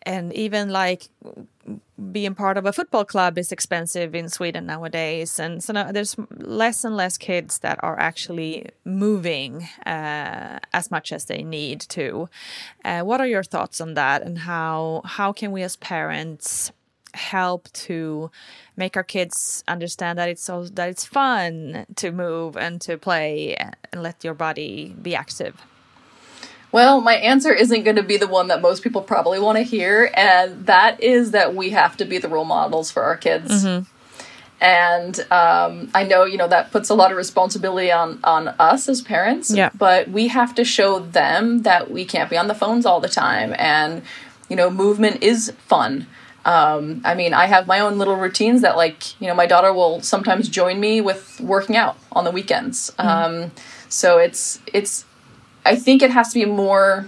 and 0.03 0.33
even 0.33 0.69
like 0.69 1.09
being 2.11 2.33
part 2.33 2.57
of 2.57 2.65
a 2.65 2.73
football 2.73 3.05
club 3.05 3.37
is 3.37 3.51
expensive 3.51 4.15
in 4.15 4.29
Sweden 4.29 4.65
nowadays, 4.65 5.39
and 5.39 5.63
so 5.63 5.73
now 5.73 5.91
there's 5.91 6.15
less 6.37 6.83
and 6.83 6.97
less 6.97 7.17
kids 7.17 7.59
that 7.59 7.79
are 7.83 7.99
actually 7.99 8.67
moving 8.83 9.67
uh, 9.85 10.59
as 10.73 10.89
much 10.89 11.11
as 11.11 11.25
they 11.25 11.43
need 11.43 11.81
to. 11.81 12.29
Uh, 12.83 13.01
what 13.01 13.21
are 13.21 13.27
your 13.27 13.43
thoughts 13.43 13.79
on 13.79 13.93
that, 13.93 14.23
and 14.23 14.39
how 14.39 15.01
how 15.05 15.31
can 15.31 15.51
we 15.51 15.61
as 15.61 15.75
parents 15.75 16.71
help 17.13 17.71
to 17.73 18.31
make 18.77 18.95
our 18.95 19.03
kids 19.03 19.63
understand 19.67 20.17
that 20.17 20.29
it's 20.29 20.47
that 20.47 20.89
it's 20.89 21.05
fun 21.05 21.85
to 21.95 22.11
move 22.11 22.57
and 22.57 22.81
to 22.81 22.97
play 22.97 23.55
and 23.55 24.01
let 24.01 24.23
your 24.23 24.33
body 24.33 24.95
be 25.01 25.15
active? 25.15 25.61
Well, 26.71 27.01
my 27.01 27.15
answer 27.15 27.53
isn't 27.53 27.83
going 27.83 27.97
to 27.97 28.03
be 28.03 28.17
the 28.17 28.27
one 28.27 28.47
that 28.47 28.61
most 28.61 28.81
people 28.83 29.01
probably 29.01 29.39
want 29.39 29.57
to 29.57 29.63
hear, 29.63 30.09
and 30.13 30.65
that 30.67 31.01
is 31.01 31.31
that 31.31 31.53
we 31.53 31.71
have 31.71 31.97
to 31.97 32.05
be 32.05 32.17
the 32.17 32.29
role 32.29 32.45
models 32.45 32.91
for 32.91 33.03
our 33.03 33.17
kids. 33.17 33.65
Mm-hmm. 33.65 33.83
And 34.63 35.19
um, 35.31 35.89
I 35.93 36.03
know, 36.03 36.23
you 36.23 36.37
know, 36.37 36.47
that 36.47 36.71
puts 36.71 36.89
a 36.89 36.93
lot 36.93 37.11
of 37.11 37.17
responsibility 37.17 37.91
on 37.91 38.19
on 38.23 38.49
us 38.59 38.87
as 38.87 39.01
parents. 39.01 39.51
Yeah. 39.51 39.71
But 39.77 40.09
we 40.09 40.27
have 40.27 40.53
to 40.55 40.63
show 40.63 40.99
them 40.99 41.63
that 41.63 41.89
we 41.89 42.05
can't 42.05 42.29
be 42.29 42.37
on 42.37 42.47
the 42.47 42.55
phones 42.55 42.85
all 42.85 42.99
the 42.99 43.09
time, 43.09 43.55
and 43.57 44.03
you 44.49 44.55
know, 44.55 44.69
movement 44.69 45.23
is 45.23 45.51
fun. 45.67 46.07
Um, 46.43 47.01
I 47.05 47.13
mean, 47.15 47.33
I 47.33 47.45
have 47.45 47.67
my 47.67 47.79
own 47.79 47.97
little 47.97 48.15
routines 48.15 48.61
that, 48.61 48.75
like, 48.75 49.19
you 49.21 49.27
know, 49.27 49.35
my 49.35 49.45
daughter 49.45 49.71
will 49.71 50.01
sometimes 50.01 50.49
join 50.49 50.79
me 50.79 50.99
with 50.99 51.39
working 51.39 51.75
out 51.75 51.97
on 52.11 52.23
the 52.23 52.31
weekends. 52.31 52.91
Um, 52.97 53.51
so 53.89 54.17
it's 54.17 54.59
it's 54.73 55.05
I 55.65 55.75
think 55.75 56.01
it 56.01 56.11
has 56.11 56.33
to 56.33 56.39
be 56.39 56.45
more 56.45 57.07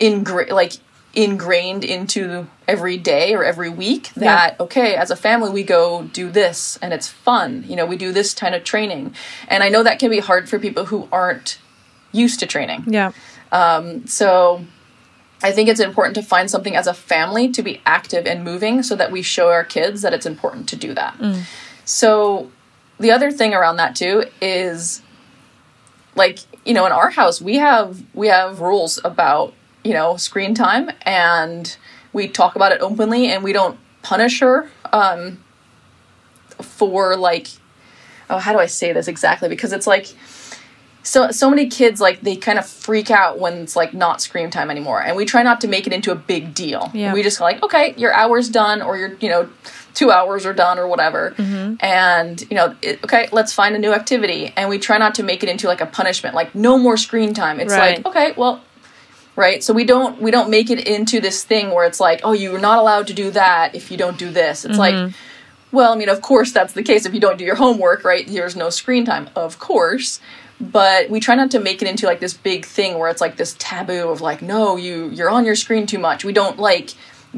ingra- 0.00 0.50
like 0.50 0.74
ingrained 1.14 1.84
into 1.84 2.46
every 2.68 2.96
day 2.96 3.34
or 3.34 3.42
every 3.42 3.68
week 3.70 4.12
that 4.14 4.60
okay 4.60 4.94
as 4.94 5.10
a 5.10 5.16
family 5.16 5.50
we 5.50 5.62
go 5.64 6.04
do 6.12 6.30
this 6.30 6.78
and 6.82 6.92
it's 6.92 7.08
fun. 7.08 7.64
You 7.66 7.76
know 7.76 7.86
we 7.86 7.96
do 7.96 8.12
this 8.12 8.34
kind 8.34 8.54
of 8.54 8.62
training. 8.64 9.14
And 9.48 9.62
i 9.62 9.68
know 9.68 9.82
that 9.82 9.98
can 9.98 10.10
be 10.10 10.20
hard 10.20 10.48
for 10.48 10.58
people 10.58 10.84
who 10.86 11.08
aren't 11.10 11.58
used 12.12 12.40
to 12.40 12.46
training. 12.46 12.84
Yeah. 12.86 13.12
um, 13.52 14.06
so 14.06 14.64
i 15.42 15.50
think 15.52 15.68
it's 15.68 15.80
important 15.80 16.14
to 16.16 16.22
find 16.22 16.50
something 16.50 16.74
as 16.76 16.86
a 16.86 16.94
family 16.94 17.48
to 17.52 17.62
be 17.62 17.80
active 17.86 18.26
and 18.26 18.44
moving 18.44 18.82
so 18.82 18.94
that 18.96 19.10
we 19.12 19.22
show 19.22 19.48
our 19.50 19.64
kids 19.64 20.02
that 20.02 20.12
it's 20.12 20.26
important 20.26 20.68
to 20.68 20.76
do 20.76 20.94
that. 20.94 21.14
So 21.84 22.50
the 23.00 23.10
other 23.12 23.30
thing 23.30 23.54
around 23.54 23.76
that 23.76 23.94
too 23.96 24.24
is 24.42 25.00
like 26.14 26.40
you 26.64 26.74
know 26.74 26.86
in 26.86 26.92
our 26.92 27.10
house 27.10 27.40
we 27.40 27.56
have 27.56 28.02
we 28.14 28.28
have 28.28 28.60
rules 28.60 29.00
about 29.04 29.54
you 29.84 29.92
know 29.92 30.16
screen 30.16 30.54
time 30.54 30.90
and 31.02 31.76
we 32.12 32.28
talk 32.28 32.56
about 32.56 32.72
it 32.72 32.80
openly 32.80 33.28
and 33.28 33.42
we 33.44 33.52
don't 33.52 33.78
punish 34.02 34.40
her 34.40 34.68
um 34.92 35.42
for 36.60 37.16
like 37.16 37.48
oh 38.30 38.38
how 38.38 38.52
do 38.52 38.58
i 38.58 38.66
say 38.66 38.92
this 38.92 39.08
exactly? 39.08 39.48
Because 39.48 39.72
it's 39.72 39.86
like 39.86 40.06
so 41.02 41.30
so 41.30 41.48
many 41.48 41.68
kids 41.68 42.00
like 42.00 42.20
they 42.20 42.36
kind 42.36 42.58
of 42.58 42.66
freak 42.66 43.10
out 43.10 43.38
when 43.38 43.54
it's 43.58 43.76
like 43.76 43.94
not 43.94 44.20
screen 44.20 44.50
time 44.50 44.70
anymore 44.70 45.02
and 45.02 45.16
we 45.16 45.24
try 45.24 45.42
not 45.42 45.60
to 45.60 45.68
make 45.68 45.86
it 45.86 45.92
into 45.92 46.12
a 46.12 46.14
big 46.14 46.54
deal. 46.54 46.90
Yeah. 46.92 47.12
we 47.14 47.22
just 47.22 47.38
go 47.38 47.44
like 47.44 47.62
okay 47.62 47.94
your 47.96 48.12
hour's 48.12 48.48
done 48.48 48.82
or 48.82 48.96
your 48.96 49.14
you 49.20 49.28
know 49.28 49.48
two 49.94 50.10
hours 50.10 50.44
are 50.44 50.52
done 50.52 50.78
or 50.78 50.86
whatever. 50.86 51.34
Mm-hmm. 51.36 51.76
And 51.80 52.40
you 52.50 52.56
know 52.56 52.76
it, 52.82 53.02
okay 53.04 53.28
let's 53.32 53.52
find 53.52 53.74
a 53.74 53.78
new 53.78 53.92
activity. 53.92 54.52
And 54.56 54.68
we 54.68 54.78
try 54.78 54.98
not 54.98 55.14
to 55.16 55.22
make 55.22 55.42
it 55.42 55.48
into 55.48 55.66
like 55.66 55.80
a 55.80 55.86
punishment 55.86 56.34
like 56.34 56.54
no 56.54 56.78
more 56.78 56.96
screen 56.96 57.32
time. 57.34 57.60
It's 57.60 57.72
Right. 57.72 57.98
like 57.98 58.06
okay 58.06 58.34
well 58.36 58.62
right? 59.36 59.62
So 59.62 59.72
we 59.72 59.84
don't 59.84 60.20
we 60.20 60.30
don't 60.30 60.50
make 60.50 60.68
it 60.68 60.86
into 60.86 61.20
this 61.20 61.44
thing 61.44 61.70
where 61.70 61.86
it's 61.86 62.00
like 62.00 62.20
oh 62.24 62.32
you're 62.32 62.60
not 62.60 62.78
allowed 62.78 63.06
to 63.06 63.14
do 63.14 63.30
that 63.30 63.74
if 63.74 63.90
you 63.90 63.96
don't 63.96 64.18
do 64.18 64.30
this. 64.30 64.64
It's 64.64 64.78
like 64.78 64.94
mm-hmm. 64.94 65.14
well 65.74 65.92
i 65.92 65.96
mean 65.96 66.08
of 66.08 66.20
course 66.20 66.52
that's 66.52 66.72
the 66.74 66.82
case 66.82 67.06
if 67.06 67.14
you 67.14 67.20
don't 67.20 67.38
do 67.38 67.44
your 67.44 67.56
homework 67.56 68.04
right? 68.04 68.26
There's 68.26 68.56
no 68.56 68.68
screen 68.68 69.04
time. 69.06 69.30
Of 69.34 69.58
course 69.58 70.20
but 70.60 71.08
we 71.10 71.20
try 71.20 71.34
not 71.34 71.50
to 71.52 71.60
make 71.60 71.82
it 71.82 71.88
into 71.88 72.06
like 72.06 72.20
this 72.20 72.34
big 72.34 72.64
thing 72.64 72.98
where 72.98 73.08
it's 73.10 73.20
like 73.20 73.36
this 73.36 73.54
taboo 73.58 74.08
of 74.08 74.20
like 74.20 74.42
no 74.42 74.76
you 74.76 75.08
you're 75.10 75.30
on 75.30 75.44
your 75.44 75.54
screen 75.54 75.86
too 75.86 75.98
much 75.98 76.24
we 76.24 76.32
don't 76.32 76.58
like 76.58 76.90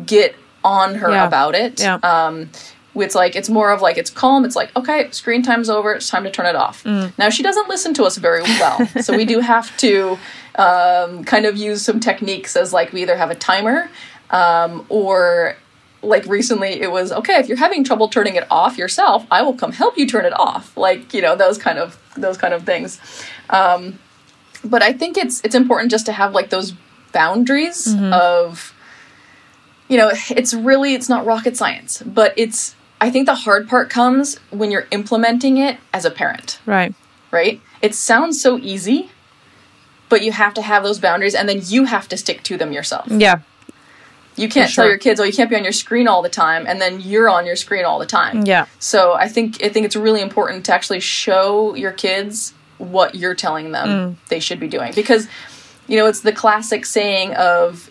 get 0.06 0.34
on 0.64 0.94
her 0.96 1.10
Yeah. 1.10 1.26
about 1.26 1.54
it 1.54 1.80
Yeah. 1.80 1.98
um 2.02 2.50
it's 2.94 3.14
like 3.14 3.36
it's 3.36 3.48
more 3.48 3.72
of 3.72 3.80
like 3.80 3.96
it's 3.98 4.10
calm 4.10 4.44
it's 4.44 4.56
like 4.56 4.74
okay 4.76 5.10
screen 5.10 5.42
time's 5.42 5.70
over 5.70 5.94
it's 5.94 6.08
time 6.08 6.24
to 6.24 6.30
turn 6.30 6.46
it 6.46 6.56
off 6.56 6.82
Mm. 6.84 7.12
now 7.18 7.28
she 7.30 7.42
doesn't 7.42 7.68
listen 7.68 7.94
to 7.94 8.04
us 8.04 8.16
very 8.16 8.42
well 8.42 8.86
so 9.02 9.16
we 9.16 9.24
do 9.24 9.40
have 9.40 9.74
to 9.78 10.18
um, 10.56 11.24
kind 11.24 11.46
of 11.46 11.56
use 11.56 11.82
some 11.82 12.00
techniques 12.00 12.56
as 12.56 12.72
like 12.72 12.92
we 12.92 13.02
either 13.02 13.16
have 13.16 13.30
a 13.30 13.34
timer 13.34 13.88
um, 14.30 14.84
or 14.88 15.56
like 16.02 16.24
recently 16.26 16.80
it 16.80 16.90
was 16.90 17.12
okay 17.12 17.34
if 17.34 17.48
you're 17.48 17.58
having 17.58 17.84
trouble 17.84 18.08
turning 18.08 18.34
it 18.34 18.46
off 18.50 18.78
yourself 18.78 19.26
i 19.30 19.42
will 19.42 19.52
come 19.52 19.72
help 19.72 19.98
you 19.98 20.06
turn 20.06 20.24
it 20.24 20.32
off. 20.38 20.76
Like 20.76 21.12
you 21.12 21.20
know 21.20 21.36
those 21.36 21.58
kind 21.58 21.78
of 21.78 21.98
those 22.16 22.36
kind 22.36 22.54
of 22.54 22.64
things. 22.64 22.98
Um, 23.50 23.98
but 24.64 24.82
i 24.82 24.92
think 24.92 25.16
it's 25.16 25.40
it's 25.44 25.54
important 25.54 25.90
just 25.90 26.06
to 26.06 26.12
have 26.12 26.34
like 26.34 26.50
those 26.50 26.74
boundaries 27.12 27.94
of 28.12 28.74
you 29.88 29.96
know 29.96 30.10
it's 30.30 30.54
really 30.54 30.94
it's 30.94 31.08
not 31.08 31.26
rocket 31.26 31.56
science 31.56 32.02
but 32.04 32.32
it's 32.36 32.76
i 33.00 33.10
think 33.10 33.26
the 33.26 33.34
hard 33.34 33.68
part 33.68 33.90
comes 33.90 34.38
when 34.50 34.70
you're 34.70 34.86
implementing 34.90 35.56
it 35.56 35.78
as 35.92 36.04
a 36.04 36.10
parent. 36.10 36.60
Right. 36.66 36.94
right? 37.30 37.60
It 37.82 37.94
sounds 37.94 38.40
so 38.40 38.58
easy 38.58 39.10
but 40.10 40.22
you 40.22 40.32
have 40.32 40.52
to 40.54 40.62
have 40.62 40.82
those 40.82 40.98
boundaries 40.98 41.34
and 41.34 41.48
then 41.48 41.60
you 41.64 41.84
have 41.84 42.08
to 42.08 42.16
stick 42.16 42.42
to 42.42 42.56
them 42.56 42.72
yourself. 42.72 43.06
Yeah. 43.08 43.40
You 44.36 44.48
can't 44.48 44.70
For 44.70 44.76
tell 44.76 44.86
your 44.86 44.98
kids, 44.98 45.20
"Oh, 45.20 45.24
you 45.24 45.32
can't 45.32 45.50
be 45.50 45.56
on 45.56 45.62
your 45.64 45.72
screen 45.72 46.08
all 46.08 46.22
the 46.22 46.28
time," 46.28 46.66
and 46.66 46.80
then 46.80 47.00
you're 47.00 47.28
on 47.28 47.46
your 47.46 47.56
screen 47.56 47.84
all 47.84 47.98
the 47.98 48.06
time. 48.06 48.42
Yeah. 48.46 48.66
So 48.78 49.12
I 49.14 49.28
think 49.28 49.62
I 49.62 49.68
think 49.68 49.86
it's 49.86 49.96
really 49.96 50.20
important 50.22 50.64
to 50.66 50.74
actually 50.74 51.00
show 51.00 51.74
your 51.74 51.92
kids 51.92 52.54
what 52.78 53.14
you're 53.14 53.34
telling 53.34 53.72
them 53.72 53.88
Mm. 53.88 54.16
they 54.28 54.40
should 54.40 54.58
be 54.58 54.68
doing 54.68 54.92
because 54.94 55.28
you 55.86 55.98
know 55.98 56.06
it's 56.06 56.20
the 56.20 56.32
classic 56.32 56.86
saying 56.86 57.34
of 57.34 57.90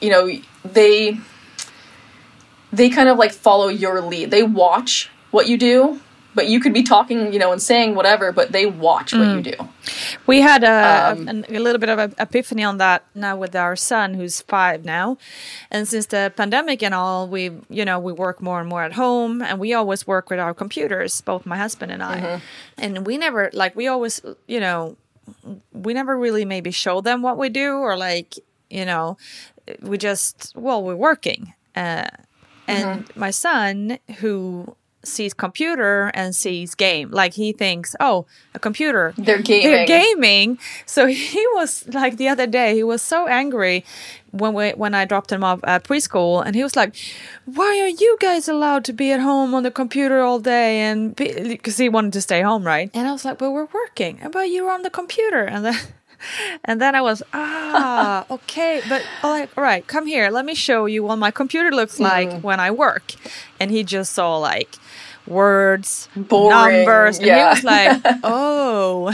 you 0.00 0.10
know 0.10 0.30
they 0.64 1.18
they 2.72 2.88
kind 2.88 3.08
of 3.08 3.18
like 3.18 3.32
follow 3.32 3.68
your 3.68 4.00
lead. 4.00 4.30
They 4.30 4.42
watch 4.42 5.10
what 5.30 5.48
you 5.48 5.58
do, 5.58 6.00
but 6.34 6.48
you 6.48 6.60
could 6.60 6.72
be 6.72 6.82
talking, 6.82 7.32
you 7.32 7.38
know, 7.38 7.52
and 7.52 7.60
saying 7.60 7.94
whatever, 7.94 8.32
but 8.32 8.52
they 8.52 8.64
watch 8.66 9.12
what 9.12 9.22
Mm. 9.28 9.36
you 9.36 9.42
do. 9.52 9.68
We 10.26 10.40
had 10.40 10.62
a, 10.64 11.12
Um, 11.12 11.28
an- 11.28 11.44
a 11.48 11.58
little 11.58 11.78
bit 11.78 11.88
of 11.88 11.98
an 11.98 12.14
epiphany 12.18 12.62
on 12.64 12.78
that 12.78 13.02
now 13.14 13.36
with 13.36 13.54
our 13.56 13.76
son, 13.76 14.14
who's 14.14 14.40
five 14.42 14.84
now, 14.84 15.16
and 15.70 15.86
since 15.88 16.06
the 16.06 16.32
pandemic 16.36 16.82
and 16.82 16.94
all, 16.94 17.28
we 17.28 17.50
you 17.68 17.84
know 17.84 17.98
we 17.98 18.12
work 18.12 18.40
more 18.40 18.60
and 18.60 18.68
more 18.68 18.82
at 18.84 18.92
home, 18.94 19.42
and 19.42 19.58
we 19.58 19.74
always 19.74 20.06
work 20.06 20.30
with 20.30 20.38
our 20.40 20.54
computers, 20.54 21.20
both 21.20 21.44
my 21.46 21.56
husband 21.58 21.92
and 21.92 22.02
I, 22.02 22.16
Mm-hmm. 22.20 22.38
and 22.78 23.06
we 23.06 23.18
never 23.18 23.50
like 23.52 23.74
we 23.76 23.86
always 23.88 24.20
you 24.46 24.60
know 24.60 24.96
we 25.72 25.94
never 25.94 26.18
really 26.18 26.44
maybe 26.44 26.70
show 26.70 27.00
them 27.00 27.22
what 27.22 27.36
we 27.38 27.48
do 27.48 27.74
or 27.86 27.96
like 27.96 28.34
you 28.70 28.84
know 28.84 29.16
we 29.80 29.96
just 29.98 30.52
well 30.56 30.82
we're 30.82 30.96
working 30.96 31.52
uh, 31.76 32.06
and 32.66 33.04
Mm-hmm. 33.06 33.20
my 33.20 33.30
son 33.30 33.98
who 34.20 34.74
sees 35.04 35.34
computer 35.34 36.10
and 36.14 36.34
sees 36.34 36.74
game. 36.74 37.10
Like 37.10 37.34
he 37.34 37.52
thinks 37.52 37.94
oh 38.00 38.26
a 38.54 38.58
computer. 38.58 39.14
They're 39.16 39.42
gaming. 39.42 39.70
they're 39.70 39.86
gaming. 39.86 40.58
so 40.86 41.06
he 41.32 41.46
was 41.54 41.86
like 41.88 42.16
the 42.16 42.28
other 42.28 42.46
day 42.46 42.74
he 42.74 42.82
was 42.82 43.02
so 43.02 43.26
angry 43.26 43.84
when 44.30 44.54
we 44.54 44.70
when 44.70 44.94
i 44.94 45.04
dropped 45.04 45.30
him 45.30 45.44
off 45.44 45.60
at 45.64 45.84
preschool. 45.84 46.44
And 46.44 46.54
he 46.54 46.62
was 46.62 46.76
like 46.76 46.94
why 47.44 47.80
are 47.80 47.88
you 47.88 48.16
guys 48.20 48.48
allowed 48.48 48.84
to 48.86 48.92
be 48.92 49.12
at 49.12 49.20
home 49.20 49.54
on 49.54 49.62
the 49.62 49.70
computer 49.70 50.20
all 50.20 50.38
day 50.40 50.80
and 50.80 51.14
because 51.14 51.76
he 51.76 51.88
wanted 51.88 52.12
to 52.14 52.20
stay 52.20 52.42
home 52.42 52.64
right? 52.64 52.90
And 52.94 53.06
i 53.08 53.12
was 53.12 53.24
like 53.24 53.38
but 53.38 53.50
we're 53.50 53.68
working. 53.72 54.20
But 54.32 54.50
you're 54.50 54.70
on 54.70 54.82
the 54.82 54.90
computer. 54.90 55.44
And 55.44 55.64
then 55.64 55.78
and 56.64 56.80
then 56.80 56.94
I 56.94 57.00
was 57.00 57.22
ah 57.32 58.24
okay, 58.30 58.80
but 58.88 59.04
right, 59.22 59.48
all 59.56 59.64
right, 59.64 59.86
come 59.86 60.06
here. 60.06 60.30
Let 60.30 60.44
me 60.44 60.54
show 60.54 60.86
you 60.86 61.02
what 61.02 61.16
my 61.16 61.30
computer 61.30 61.70
looks 61.70 61.98
like 61.98 62.42
when 62.42 62.60
I 62.60 62.70
work. 62.70 63.14
And 63.60 63.70
he 63.70 63.82
just 63.84 64.12
saw 64.12 64.36
like 64.38 64.76
words, 65.26 66.08
Boring, 66.16 66.48
numbers, 66.84 67.18
and 67.18 67.26
he 67.26 67.32
was 67.32 67.64
like, 67.64 68.00
oh. 68.24 69.10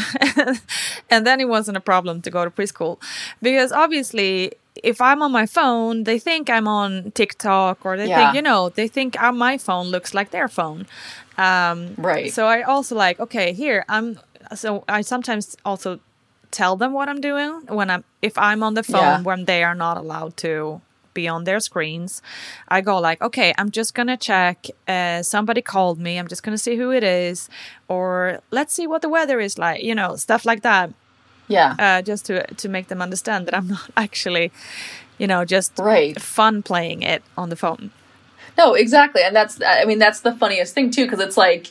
and 1.11 1.27
then 1.27 1.40
it 1.40 1.49
wasn't 1.49 1.77
a 1.77 1.81
problem 1.81 2.23
to 2.23 2.31
go 2.31 2.44
to 2.44 2.51
preschool 2.51 2.99
because 3.42 3.73
obviously. 3.73 4.53
If 4.85 5.01
I'm 5.01 5.23
on 5.23 5.33
my 5.33 5.44
phone, 5.44 6.05
they 6.05 6.21
think 6.21 6.49
I'm 6.49 6.68
on 6.68 7.11
TikTok, 7.11 7.85
or 7.85 7.97
they 7.97 8.07
Yeah. 8.07 8.16
think, 8.27 8.37
you 8.37 8.42
know, 8.42 8.68
they 8.68 8.87
think 8.87 9.16
my 9.35 9.59
phone 9.59 9.88
looks 9.88 10.14
like 10.14 10.31
their 10.31 10.47
phone. 10.47 10.87
Um, 11.37 11.94
Right. 11.99 12.33
So 12.33 12.47
I 12.47 12.62
also 12.62 12.94
like, 12.94 13.18
okay, 13.18 13.53
here 13.53 13.85
I'm. 13.88 14.21
So 14.55 14.85
I 14.88 15.01
sometimes 15.03 15.57
also 15.64 15.99
tell 16.53 16.77
them 16.77 16.92
what 16.92 17.09
I'm 17.09 17.21
doing 17.21 17.51
when 17.66 17.90
I'm 17.90 18.05
if 18.23 18.38
I'm 18.38 18.62
on 18.62 18.75
the 18.75 18.85
phone 18.85 19.03
Yeah. 19.03 19.23
when 19.23 19.47
they 19.47 19.64
are 19.64 19.75
not 19.75 19.97
allowed 19.97 20.37
to 20.47 20.81
be 21.20 21.26
on 21.35 21.44
their 21.44 21.61
screens. 21.68 22.22
I 22.76 22.78
go 22.90 22.94
like, 23.09 23.20
okay, 23.28 23.50
I'm 23.59 23.70
just 23.78 23.90
gonna 23.96 24.16
check. 24.31 24.59
Uh, 24.94 25.22
somebody 25.35 25.62
called 25.74 25.98
me. 26.07 26.12
I'm 26.20 26.28
just 26.35 26.42
gonna 26.44 26.59
see 26.66 26.76
who 26.81 26.88
it 26.98 27.04
is, 27.04 27.48
or 27.88 28.09
let's 28.50 28.72
see 28.78 28.87
what 28.92 29.00
the 29.02 29.09
weather 29.16 29.38
is 29.48 29.54
like. 29.59 29.81
You 29.88 29.94
know, 29.94 30.16
stuff 30.16 30.42
like 30.50 30.62
that. 30.70 30.87
yeah. 31.59 31.70
Uh, 31.85 32.00
just 32.11 32.22
to 32.26 32.35
to 32.62 32.66
make 32.76 32.87
them 32.88 33.00
understand 33.02 33.40
that 33.46 33.54
I'm 33.59 33.68
not 33.76 33.90
actually, 33.96 34.46
you 35.20 35.26
know, 35.26 35.44
just 35.57 35.72
Right. 35.78 36.14
fun 36.38 36.62
playing 36.62 37.00
it 37.12 37.22
on 37.37 37.48
the 37.50 37.57
phone. 37.57 37.90
No, 38.59 38.74
exactly. 38.74 39.22
And 39.26 39.35
that's, 39.38 39.54
I 39.62 39.85
mean, 39.85 39.98
that's 40.04 40.20
the 40.20 40.33
funniest 40.42 40.74
thing 40.74 40.90
too, 40.90 41.04
because 41.07 41.20
it's 41.26 41.37
like, 41.37 41.64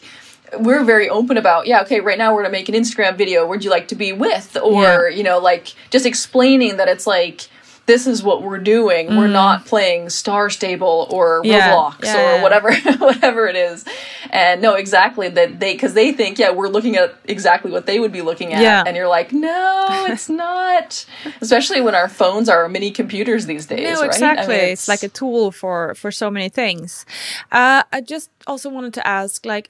we're 0.67 0.86
very 0.86 1.10
open 1.10 1.36
about, 1.38 1.67
yeah, 1.67 1.81
okay, 1.83 1.99
right 1.99 2.17
now 2.17 2.33
we're 2.33 2.43
to 2.43 2.49
make 2.60 2.69
an 2.69 2.75
Instagram 2.75 3.17
video. 3.17 3.45
Would 3.45 3.63
you 3.65 3.69
like 3.77 3.88
to 3.89 3.95
be 3.95 4.13
with? 4.13 4.55
Or, 4.63 4.83
Yeah. 4.83 5.17
you 5.17 5.23
know, 5.29 5.38
like 5.51 5.65
just 5.95 6.05
explaining 6.05 6.77
that 6.77 6.88
it's 6.88 7.05
like, 7.05 7.49
this 7.88 8.06
is 8.06 8.21
what 8.21 8.43
we're 8.43 8.60
doing. 8.60 9.15
We're 9.15 9.28
not 9.28 9.65
playing 9.65 10.10
Star 10.10 10.50
Stable 10.50 11.08
or 11.10 11.41
Mm. 11.41 11.45
Yeah, 11.45 11.71
Roblox 11.71 12.04
yeah, 12.04 12.15
or 12.15 12.36
yeah. 12.36 12.43
whatever, 12.43 12.76
whatever 13.00 13.47
it 13.47 13.56
is. 13.56 13.86
And 14.30 14.62
no, 14.62 14.73
exactly 14.73 15.30
that 15.30 15.60
they, 15.60 15.73
because 15.73 15.93
they 15.93 16.12
think, 16.12 16.38
yeah, 16.38 16.52
we're 16.52 16.67
looking 16.67 16.97
at 16.97 17.15
exactly 17.26 17.71
what 17.71 17.86
they 17.86 18.00
would 18.00 18.12
be 18.12 18.21
looking 18.21 18.54
at. 18.54 18.62
Yeah. 18.62 18.84
And 18.86 18.95
you're 18.97 19.08
like, 19.08 19.32
no, 19.32 19.86
it's 20.10 20.30
not. 20.30 21.06
Especially 21.41 21.80
when 21.82 21.95
our 21.95 22.10
phones 22.10 22.50
are 22.50 22.67
mini 22.67 22.91
computers 22.91 23.45
these 23.45 23.65
days, 23.65 23.84
No, 23.84 24.02
right? 24.02 24.04
I 24.04 24.06
exactly. 24.08 24.56
mean, 24.56 24.65
it's... 24.69 24.88
like 24.88 25.04
a 25.04 25.10
tool 25.10 25.52
for 25.52 25.95
for 25.95 26.12
so 26.12 26.30
many 26.30 26.50
things. 26.50 27.06
Uh, 27.52 27.84
I 27.91 28.02
just 28.02 28.30
also 28.45 28.69
wanted 28.69 28.93
to 28.95 29.08
ask, 29.08 29.45
like, 29.45 29.69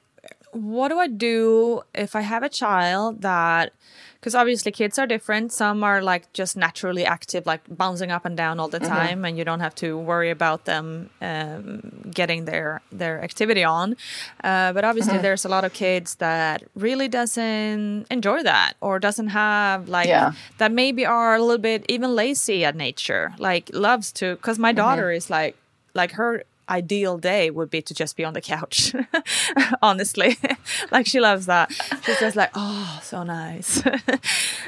what 0.51 0.88
do 0.89 0.97
I 0.99 1.07
do 1.07 1.81
if 1.93 2.15
I 2.15 2.21
have 2.21 2.43
a 2.43 2.49
child 2.49 3.21
that? 3.21 3.73
Because 4.19 4.33
obviously 4.33 4.71
kids 4.71 4.97
are 4.97 5.05
different. 5.05 5.53
Some 5.53 5.83
are 5.83 6.01
like 6.01 6.33
just 6.33 6.57
naturally 6.57 7.05
active, 7.05 7.45
like 7.45 7.62
bouncing 7.69 8.10
up 8.12 8.25
and 8.25 8.36
down 8.36 8.60
all 8.60 8.67
the 8.67 8.79
time, 8.79 9.23
and 9.23 9.38
you 9.38 9.45
don't 9.45 9.60
have 9.60 9.75
to 9.75 9.95
worry 9.95 10.31
about 10.31 10.65
them 10.65 11.12
um, 11.21 12.10
getting 12.12 12.45
their 12.45 12.81
their 12.91 13.23
activity 13.23 13.63
on. 13.63 13.95
Uh, 14.43 14.73
but 14.73 14.83
obviously, 14.83 15.19
there's 15.19 15.45
a 15.45 15.49
lot 15.49 15.63
of 15.63 15.71
kids 15.73 16.15
that 16.15 16.63
really 16.75 17.07
doesn't 17.07 18.07
enjoy 18.10 18.41
that 18.41 18.73
or 18.81 18.97
doesn't 18.99 19.29
have 19.29 19.88
like 19.88 20.07
Yeah. 20.07 20.31
that 20.57 20.71
maybe 20.71 21.05
are 21.05 21.36
a 21.36 21.41
little 21.41 21.62
bit 21.62 21.86
even 21.88 22.15
lazy 22.15 22.65
at 22.65 22.75
nature 22.75 23.33
like 23.38 23.69
loves 23.71 24.12
to 24.13 24.36
because 24.36 24.57
my 24.57 24.71
daughter 24.73 25.12
is 25.12 25.29
like 25.29 25.55
like 25.93 26.12
her 26.13 26.43
ideal 26.69 27.17
day 27.17 27.49
would 27.49 27.69
be 27.69 27.82
to 27.82 27.93
just 27.93 28.15
be 28.17 28.23
on 28.25 28.34
the 28.34 28.41
couch 28.41 28.93
honestly 29.82 30.38
like 30.91 31.06
she 31.08 31.19
loves 31.19 31.45
that 31.45 31.71
she's 32.03 32.19
just 32.19 32.36
like 32.36 32.49
oh 32.56 32.99
so 33.03 33.23
nice 33.23 33.82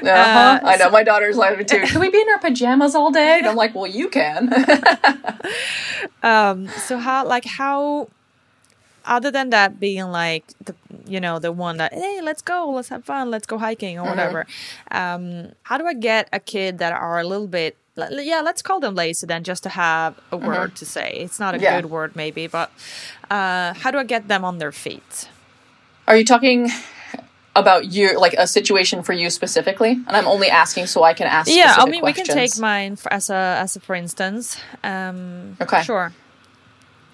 Uh-huh. 0.02 0.60
I 0.64 0.76
know 0.76 0.90
my 0.90 1.02
daughter's 1.02 1.36
like 1.36 1.58
it 1.58 1.68
too. 1.68 1.80
Can 1.82 2.00
we 2.00 2.08
be 2.10 2.20
in 2.20 2.28
our 2.30 2.38
pajamas 2.38 2.94
all 2.94 3.10
day? 3.10 3.38
And 3.38 3.46
I'm 3.46 3.54
like, 3.56 3.74
well, 3.74 3.86
you 3.86 4.08
can. 4.08 4.50
um 6.22 6.68
so 6.68 6.98
how 6.98 7.26
like 7.26 7.44
how 7.44 8.08
other 9.04 9.30
than 9.30 9.50
that 9.50 9.78
being 9.80 10.04
like 10.10 10.44
the 10.64 10.74
you 11.06 11.20
know 11.20 11.38
the 11.38 11.52
one 11.52 11.76
that 11.78 11.92
hey 11.92 12.20
let's 12.22 12.42
go 12.42 12.70
let's 12.70 12.88
have 12.88 13.04
fun 13.04 13.30
let's 13.30 13.46
go 13.46 13.58
hiking 13.58 13.98
or 13.98 14.04
whatever 14.04 14.46
um 14.90 15.52
how 15.62 15.78
do 15.78 15.86
i 15.86 15.94
get 15.94 16.28
a 16.32 16.40
kid 16.40 16.78
that 16.78 16.92
are 16.92 17.18
a 17.18 17.24
little 17.24 17.46
bit 17.46 17.76
yeah 17.96 18.40
let's 18.42 18.62
call 18.62 18.80
them 18.80 18.94
lazy 18.94 19.26
then 19.26 19.42
just 19.44 19.62
to 19.62 19.68
have 19.68 20.18
a 20.32 20.36
word 20.36 20.74
to 20.76 20.86
say 20.86 21.12
it's 21.24 21.38
not 21.38 21.54
a 21.54 21.58
Yeah. 21.58 21.80
good 21.80 21.90
word 21.90 22.16
maybe 22.16 22.46
but 22.46 22.70
uh 23.30 23.74
how 23.74 23.90
do 23.90 23.98
i 23.98 24.04
get 24.04 24.28
them 24.28 24.44
on 24.44 24.58
their 24.58 24.72
feet 24.72 25.28
Are 26.08 26.16
you 26.16 26.24
talking 26.24 26.70
about 27.56 27.86
you, 27.92 28.18
like 28.18 28.34
a 28.38 28.46
situation 28.46 29.02
for 29.02 29.12
you 29.12 29.28
specifically? 29.28 29.90
And 30.06 30.16
I'm 30.16 30.26
only 30.28 30.48
asking 30.48 30.86
so 30.86 31.02
I 31.02 31.14
can 31.14 31.26
ask. 31.26 31.50
yeah 31.50 31.74
i 31.78 31.84
mean 31.84 32.02
we 32.04 32.12
can 32.12 32.24
take 32.24 32.56
mine 32.58 32.96
for, 32.96 33.12
as 33.12 33.28
a 33.30 33.58
as 33.60 33.76
a 33.76 33.80
for 33.80 33.94
instance 33.94 34.56
um 34.84 35.56
Okay. 35.60 35.82
sure 35.82 36.12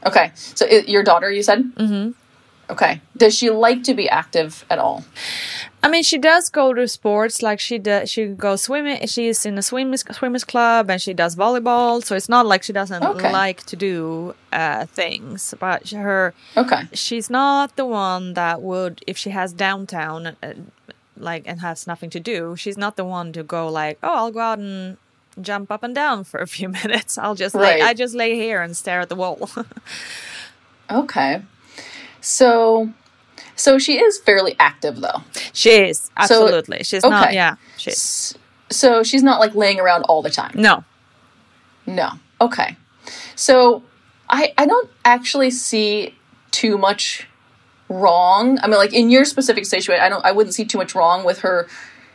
Okay, 0.04 0.30
so 0.34 0.66
i 0.70 0.84
your 0.86 1.02
daughter, 1.02 1.30
you 1.32 1.42
said. 1.42 1.64
Mm-hmm. 1.74 2.12
Okay. 2.68 3.00
Does 3.16 3.36
she 3.38 3.48
like 3.50 3.84
to 3.84 3.94
be 3.94 4.08
active 4.08 4.64
at 4.68 4.78
all? 4.80 5.04
I 5.84 5.88
mean, 5.88 6.02
she 6.02 6.18
does 6.18 6.48
go 6.50 6.74
to 6.74 6.88
sports. 6.88 7.40
Like 7.40 7.60
she 7.60 7.78
does, 7.78 8.10
she 8.10 8.26
goes 8.26 8.62
swimming. 8.62 9.06
She's 9.06 9.46
in 9.46 9.56
a 9.56 9.62
swimmers 9.62 10.02
swimmers 10.10 10.42
club, 10.42 10.90
and 10.90 11.00
she 11.00 11.14
does 11.14 11.36
volleyball. 11.36 12.02
So 12.02 12.16
it's 12.16 12.28
not 12.28 12.44
like 12.44 12.64
she 12.64 12.72
doesn't 12.72 13.04
Okay. 13.04 13.32
like 13.32 13.62
to 13.66 13.76
do 13.76 14.34
uh, 14.52 14.86
things. 14.86 15.54
But 15.60 15.90
her, 15.90 16.34
Okay. 16.56 16.82
she's 16.92 17.30
not 17.30 17.76
the 17.76 17.84
one 17.86 18.34
that 18.34 18.62
would, 18.62 19.00
if 19.06 19.16
she 19.16 19.30
has 19.30 19.52
downtown, 19.52 20.36
uh, 20.42 20.54
like 21.16 21.44
and 21.46 21.60
has 21.60 21.86
nothing 21.86 22.10
to 22.10 22.20
do, 22.20 22.56
she's 22.56 22.76
not 22.76 22.96
the 22.96 23.04
one 23.04 23.32
to 23.34 23.44
go 23.44 23.68
like, 23.68 23.98
oh, 24.02 24.12
I'll 24.12 24.32
go 24.32 24.40
out 24.40 24.58
and 24.58 24.96
jump 25.40 25.70
up 25.70 25.84
and 25.84 25.94
down 25.94 26.24
for 26.24 26.40
a 26.40 26.46
few 26.48 26.68
minutes. 26.82 27.16
I'll 27.16 27.36
just 27.36 27.54
Right. 27.54 27.78
lay, 27.78 27.82
I 27.82 27.94
just 27.94 28.14
lay 28.14 28.34
here 28.34 28.60
and 28.60 28.76
stare 28.76 29.00
at 29.02 29.08
the 29.08 29.14
wall. 29.16 29.48
Okay. 30.90 31.42
So 32.26 32.92
so 33.54 33.78
she 33.78 34.00
is 34.00 34.18
fairly 34.18 34.56
active 34.58 35.00
though. 35.00 35.22
she 35.52 35.70
is 35.70 36.10
absolutely. 36.16 36.82
she's 36.82 37.04
not. 37.04 37.32
Yeah, 37.32 37.54
She's 37.76 38.34
So 38.68 39.04
she's 39.04 39.22
not 39.22 39.38
like 39.38 39.54
laying 39.54 39.78
around 39.78 40.02
all 40.02 40.22
the 40.22 40.30
time. 40.30 40.50
No. 40.56 40.82
No. 41.86 42.10
Okay. 42.40 42.76
So 43.36 43.84
I 44.28 44.52
I 44.58 44.66
don't 44.66 44.90
actually 45.04 45.52
see 45.52 46.16
too 46.50 46.76
much 46.76 47.28
wrong. 47.88 48.58
I 48.60 48.66
mean 48.66 48.76
like 48.76 48.92
in 48.92 49.08
your 49.08 49.24
specific 49.24 49.64
situation, 49.64 50.02
I 50.02 50.08
don't 50.08 50.24
I 50.24 50.32
wouldn't 50.32 50.54
see 50.54 50.64
too 50.64 50.78
much 50.78 50.96
wrong 50.96 51.24
with 51.24 51.38
her 51.40 51.68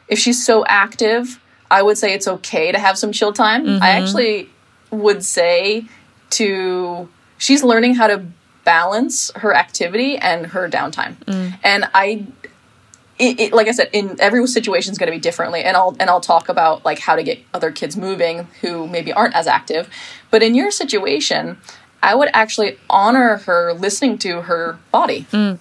if 0.09 0.19
she's 0.19 0.45
so 0.45 0.65
active. 0.65 1.39
I 1.71 1.83
would 1.83 1.97
say 1.97 2.13
it's 2.13 2.27
okay 2.27 2.73
to 2.73 2.79
have 2.79 2.97
some 2.97 3.13
chill 3.13 3.31
time. 3.31 3.61
I 3.61 3.65
mm-hmm. 3.65 3.83
actually 3.83 4.49
would 4.91 5.23
say 5.23 5.85
to 6.31 7.07
she's 7.37 7.63
learning 7.63 7.95
how 7.95 8.07
to 8.07 8.25
balance 8.63 9.31
her 9.35 9.53
activity 9.53 10.17
and 10.17 10.47
her 10.47 10.69
downtime. 10.69 11.15
Mm. 11.25 11.59
And 11.63 11.89
I 11.93 12.27
it, 13.19 13.39
it, 13.39 13.53
like 13.53 13.67
I 13.67 13.71
said, 13.71 13.89
in 13.93 14.15
every 14.19 14.45
situation 14.47 14.91
is 14.91 14.97
going 14.97 15.11
to 15.11 15.15
be 15.15 15.19
differently, 15.19 15.63
and 15.63 15.77
I'll 15.77 15.95
and 15.99 16.09
I'll 16.09 16.21
talk 16.21 16.49
about 16.49 16.83
like 16.83 16.99
how 16.99 17.15
to 17.15 17.23
get 17.23 17.39
other 17.53 17.71
kids 17.71 17.95
moving 17.95 18.47
who 18.61 18.87
maybe 18.87 19.13
aren't 19.13 19.35
as 19.35 19.45
active. 19.45 19.89
But 20.31 20.41
in 20.41 20.55
your 20.55 20.71
situation, 20.71 21.57
I 22.01 22.15
would 22.15 22.29
actually 22.33 22.77
honor 22.89 23.37
her 23.37 23.73
listening 23.73 24.17
to 24.19 24.41
her 24.41 24.79
body 24.91 25.27
mm. 25.31 25.59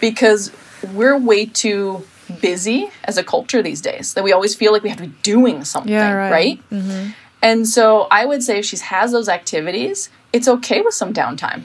because 0.00 0.52
we're 0.92 1.18
way 1.18 1.46
too 1.46 2.04
busy 2.40 2.90
as 3.04 3.16
a 3.18 3.24
culture 3.24 3.62
these 3.62 3.80
days 3.80 4.14
that 4.14 4.22
we 4.22 4.32
always 4.32 4.54
feel 4.54 4.72
like 4.72 4.82
we 4.82 4.88
have 4.88 4.98
to 4.98 5.06
be 5.06 5.14
doing 5.22 5.64
something, 5.64 5.92
Yeah, 5.92 6.12
right. 6.12 6.30
right? 6.30 6.70
Mm-hmm. 6.70 7.10
And 7.42 7.68
so 7.68 8.06
I 8.10 8.24
would 8.24 8.42
say 8.42 8.58
if 8.58 8.64
she 8.64 8.76
has 8.78 9.12
those 9.12 9.28
activities, 9.28 10.10
it's 10.32 10.48
okay 10.48 10.80
with 10.80 10.94
some 10.94 11.12
downtime. 11.12 11.64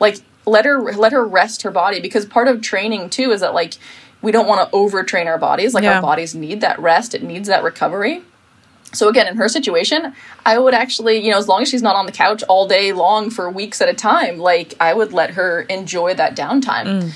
Like 0.00 0.16
let 0.46 0.64
her 0.64 0.80
let 0.80 1.12
her 1.12 1.24
rest 1.24 1.62
her 1.62 1.70
body 1.70 2.00
because 2.00 2.26
part 2.26 2.48
of 2.48 2.60
training 2.62 3.10
too 3.10 3.30
is 3.30 3.40
that 3.42 3.54
like 3.54 3.74
we 4.22 4.32
don't 4.32 4.46
want 4.46 4.68
to 4.68 4.76
overtrain 4.76 5.26
our 5.26 5.38
bodies. 5.38 5.74
Like 5.74 5.84
Yeah. 5.84 5.96
our 5.96 6.02
bodies 6.02 6.34
need 6.34 6.60
that 6.62 6.78
rest, 6.80 7.14
it 7.14 7.22
needs 7.22 7.48
that 7.48 7.62
recovery. 7.62 8.22
So 8.92 9.08
again, 9.08 9.28
in 9.28 9.36
her 9.36 9.48
situation, 9.48 10.14
I 10.44 10.58
would 10.58 10.74
actually, 10.74 11.18
you 11.24 11.30
know, 11.30 11.38
as 11.38 11.46
long 11.46 11.62
as 11.62 11.68
she's 11.68 11.82
not 11.82 11.94
on 11.94 12.06
the 12.06 12.12
couch 12.12 12.42
all 12.48 12.66
day 12.66 12.92
long 12.92 13.30
for 13.30 13.48
weeks 13.48 13.80
at 13.80 13.88
a 13.88 13.94
time, 13.94 14.38
like 14.38 14.74
I 14.80 14.94
would 14.94 15.12
let 15.12 15.30
her 15.32 15.60
enjoy 15.62 16.14
that 16.14 16.34
downtime. 16.34 17.12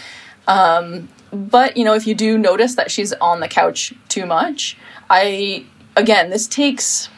Um, 0.46 1.08
but 1.32 1.76
you 1.76 1.84
know, 1.84 1.94
if 1.94 2.06
you 2.06 2.14
do 2.14 2.38
notice 2.38 2.76
that 2.76 2.90
she's 2.92 3.12
on 3.14 3.40
the 3.40 3.48
couch 3.48 3.92
too 4.08 4.24
much, 4.24 4.76
I 5.10 5.64
again, 5.96 6.30
this 6.30 6.46
takes 6.46 7.08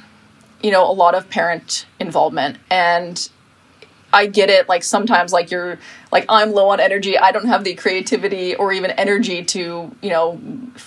you 0.63 0.71
know 0.71 0.89
a 0.91 0.93
lot 0.93 1.15
of 1.15 1.29
parent 1.29 1.85
involvement 2.01 2.57
and 2.71 3.29
I 4.13 4.27
get 4.27 4.51
it. 4.51 4.69
Like 4.69 4.83
sometimes, 4.83 5.33
like 5.33 5.51
you're 5.51 5.79
like 6.13 6.25
I'm 6.29 6.53
low 6.53 6.71
on 6.71 6.81
energy. 6.81 7.19
I 7.19 7.33
don't 7.33 7.47
have 7.47 7.65
the 7.65 7.75
creativity 7.75 8.55
or 8.55 8.73
even 8.73 8.91
energy 8.93 9.45
to 9.45 9.95
you 10.01 10.11
know 10.11 10.41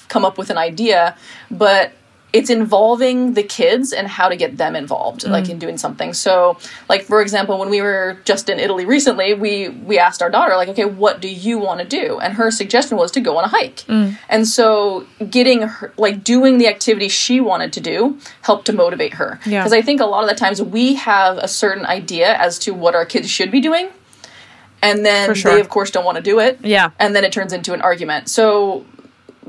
come 0.07 0.25
up 0.25 0.37
with 0.37 0.49
an 0.49 0.57
idea. 0.57 1.17
But 1.51 1.93
it's 2.31 2.49
involving 2.49 3.33
the 3.33 3.41
kids 3.41 3.91
and 3.91 4.07
how 4.07 4.29
to 4.29 4.35
get 4.35 4.57
them 4.57 4.75
involved, 4.75 5.27
like 5.27 5.45
mm. 5.45 5.51
in 5.51 5.59
doing 5.59 5.77
something. 5.77 6.13
So, 6.13 6.57
like 6.87 7.03
for 7.03 7.21
example, 7.21 7.57
when 7.57 7.69
we 7.69 7.81
were 7.81 8.19
just 8.23 8.49
in 8.49 8.59
Italy 8.59 8.85
recently, 8.85 9.33
we 9.33 9.69
we 9.69 9.97
asked 9.97 10.21
our 10.21 10.29
daughter 10.29 10.55
like, 10.55 10.69
okay, 10.69 10.85
what 10.85 11.21
do 11.21 11.27
you 11.27 11.57
want 11.57 11.79
to 11.79 11.87
do? 11.87 12.19
And 12.19 12.35
her 12.35 12.51
suggestion 12.51 12.97
was 12.97 13.11
to 13.11 13.19
go 13.19 13.37
on 13.37 13.45
a 13.45 13.47
hike. 13.47 13.77
Mm. 13.87 14.17
And 14.29 14.47
so, 14.47 15.07
getting 15.29 15.63
her 15.63 15.91
like 15.97 16.23
doing 16.23 16.59
the 16.59 16.67
activity 16.67 17.07
she 17.07 17.39
wanted 17.39 17.73
to 17.73 17.81
do 17.81 18.19
helped 18.41 18.65
to 18.65 18.73
motivate 18.73 19.15
her. 19.15 19.39
Yeah. 19.45 19.61
Because 19.61 19.73
I 19.73 19.81
think 19.81 19.99
a 19.99 20.05
lot 20.05 20.23
of 20.23 20.29
the 20.29 20.35
times 20.35 20.61
we 20.61 20.95
have 20.95 21.37
a 21.39 21.47
certain 21.47 21.85
idea 21.85 22.35
as 22.35 22.59
to 22.59 22.73
what 22.73 22.93
our 22.93 23.05
kids 23.05 23.29
should 23.29 23.51
be 23.51 23.59
doing. 23.59 23.89
And 24.81 25.05
then 25.05 25.33
sure. 25.33 25.55
they, 25.55 25.59
of 25.59 25.67
course, 25.67 25.91
don't 25.91 26.05
want 26.05 26.17
to 26.17 26.23
do 26.23 26.39
it. 26.39 26.59
Yeah. 26.63 26.91
And 26.99 27.13
then 27.13 27.25
it 27.25 27.33
turns 27.33 27.51
into 27.51 27.73
an 27.73 27.81
argument. 27.81 28.29
So, 28.29 28.85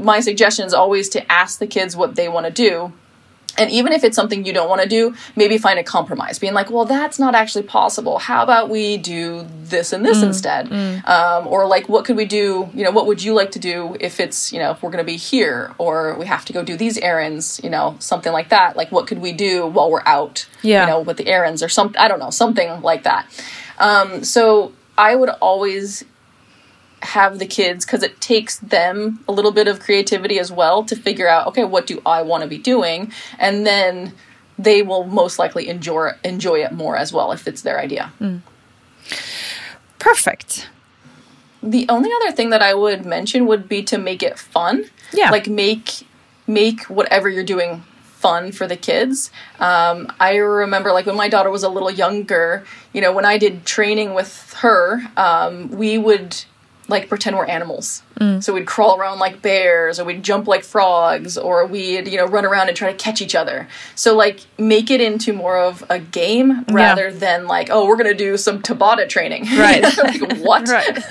my 0.01 0.21
suggestion 0.21 0.67
is 0.67 0.75
always 0.75 1.09
to 1.11 1.31
ask 1.33 1.59
the 1.59 1.67
kids 1.67 1.97
what 1.97 2.15
they 2.17 2.29
want 2.29 2.47
to 2.47 2.53
do. 2.53 2.93
And 3.59 3.69
even 3.71 3.93
if 3.93 4.05
it's 4.05 4.15
something 4.15 4.47
you 4.47 4.53
don't 4.53 4.69
want 4.71 4.81
to 4.81 4.89
do, 4.89 5.15
maybe 5.35 5.59
find 5.59 5.79
a 5.79 5.83
compromise. 5.83 6.39
Being 6.39 6.55
like, 6.55 6.71
well, 6.71 6.85
that's 6.85 7.19
not 7.19 7.35
actually 7.35 7.65
possible. 7.65 8.19
How 8.19 8.43
about 8.45 8.71
we 8.71 8.97
do 8.97 9.45
this 9.65 9.93
and 9.93 10.07
this 10.07 10.23
instead? 10.23 10.73
Um, 11.05 11.47
or 11.49 11.67
like, 11.67 11.89
what 11.89 12.05
could 12.05 12.17
we 12.17 12.25
do? 12.27 12.71
You 12.73 12.85
know, 12.85 12.93
what 12.93 13.07
would 13.07 13.23
you 13.23 13.35
like 13.35 13.51
to 13.51 13.59
do 13.59 13.97
if 14.01 14.21
it's, 14.21 14.53
you 14.53 14.61
know, 14.61 14.71
if 14.71 14.83
we're 14.83 14.91
going 14.91 15.05
to 15.05 15.13
be 15.13 15.17
here 15.17 15.75
or 15.79 16.17
we 16.17 16.27
have 16.27 16.45
to 16.47 16.53
go 16.53 16.63
do 16.63 16.77
these 16.77 16.97
errands, 16.99 17.61
you 17.63 17.69
know, 17.71 17.97
something 17.99 18.33
like 18.33 18.51
that. 18.51 18.77
Like, 18.77 18.93
what 18.93 19.09
could 19.09 19.19
we 19.19 19.33
do 19.33 19.67
while 19.67 19.91
we're 19.91 20.07
out, 20.07 20.47
Yeah. 20.63 20.83
you 20.85 20.91
know, 20.93 21.01
with 21.01 21.17
the 21.17 21.27
errands 21.27 21.61
or 21.63 21.69
something? 21.69 22.01
I 22.01 22.07
don't 22.07 22.21
know, 22.21 22.31
something 22.31 22.81
like 22.83 23.03
that. 23.03 23.27
Um, 23.79 24.23
so 24.25 24.73
I 24.97 25.17
would 25.17 25.31
always 25.41 26.05
have 27.03 27.39
the 27.39 27.47
kids 27.47 27.85
because 27.87 28.03
it 28.03 28.21
takes 28.21 28.59
them 28.59 29.21
a 29.27 29.33
little 29.33 29.53
bit 29.53 29.67
of 29.69 29.81
creativity 29.81 30.39
as 30.39 30.53
well 30.53 30.85
to 30.85 30.95
figure 30.95 31.27
out 31.27 31.47
okay 31.47 31.65
what 31.65 31.87
do 31.87 32.01
i 32.05 32.21
want 32.23 32.43
to 32.43 32.49
be 32.49 32.59
doing? 32.59 33.11
And 33.39 33.67
then 33.67 34.13
they 34.59 34.83
will 34.83 35.05
most 35.05 35.39
likely 35.39 35.69
enjoy 35.69 36.11
enjoy 36.25 36.63
it 36.63 36.73
more 36.73 36.97
as 36.97 37.13
well 37.13 37.33
if 37.33 37.49
it's 37.49 37.63
their 37.63 37.79
idea. 37.81 38.13
Perfect. 39.99 40.69
the 41.63 41.87
only 41.91 42.11
other 42.23 42.33
thing 42.33 42.51
that 42.51 42.63
i 42.63 42.73
would 42.73 43.05
mention 43.05 43.47
would 43.47 43.69
be 43.69 43.83
to 43.83 43.99
make 43.99 44.23
it 44.23 44.39
fun. 44.39 44.85
Yeah. 45.13 45.31
like 45.31 45.49
make 45.49 46.07
make 46.47 46.85
whatever 46.85 47.29
you're 47.29 47.45
doing 47.45 47.83
fun 48.03 48.53
for 48.53 48.67
the 48.67 48.77
kids. 48.77 49.31
Um, 49.59 50.13
i 50.21 50.37
remember 50.37 50.93
like 50.93 51.07
when 51.07 51.17
my 51.17 51.29
daughter 51.29 51.51
was 51.51 51.63
a 51.63 51.69
little 51.69 51.91
younger 51.91 52.65
you 52.93 53.01
know 53.01 53.13
when 53.13 53.25
i 53.25 53.39
did 53.39 53.65
training 53.67 54.15
with 54.15 54.55
her 54.61 55.03
um, 55.17 55.71
we 55.71 55.97
would 55.99 56.45
like 56.91 57.09
pretend 57.09 57.37
we're 57.37 57.47
animals. 57.47 58.03
Mm. 58.21 58.43
So 58.43 58.53
we'd 58.53 58.67
crawl 58.67 58.99
around 58.99 59.19
like 59.19 59.41
bears 59.41 59.99
or 59.99 60.05
we'd 60.05 60.23
jump 60.23 60.47
like 60.47 60.65
frogs 60.65 61.39
or 61.39 61.65
we'd 61.67 62.07
you 62.09 62.19
know 62.19 62.27
run 62.27 62.45
around 62.45 62.69
and 62.69 62.77
try 62.77 62.91
to 62.93 62.99
catch 62.99 63.23
each 63.23 63.35
other. 63.35 63.69
So 63.95 64.15
like 64.15 64.41
make 64.59 64.91
it 64.91 65.01
into 65.01 65.33
more 65.33 65.59
of 65.59 65.83
a 65.89 65.99
game 65.99 66.65
rather 66.71 67.11
than 67.13 67.47
like 67.47 67.69
oh 67.71 67.87
we're 67.87 67.97
gonna 67.97 68.13
do 68.13 68.37
some 68.37 68.61
tabata 68.61 69.09
training. 69.09 69.47
Right. 69.57 69.83
like, 69.99 70.39
what? 70.39 70.69
Right. 70.69 70.99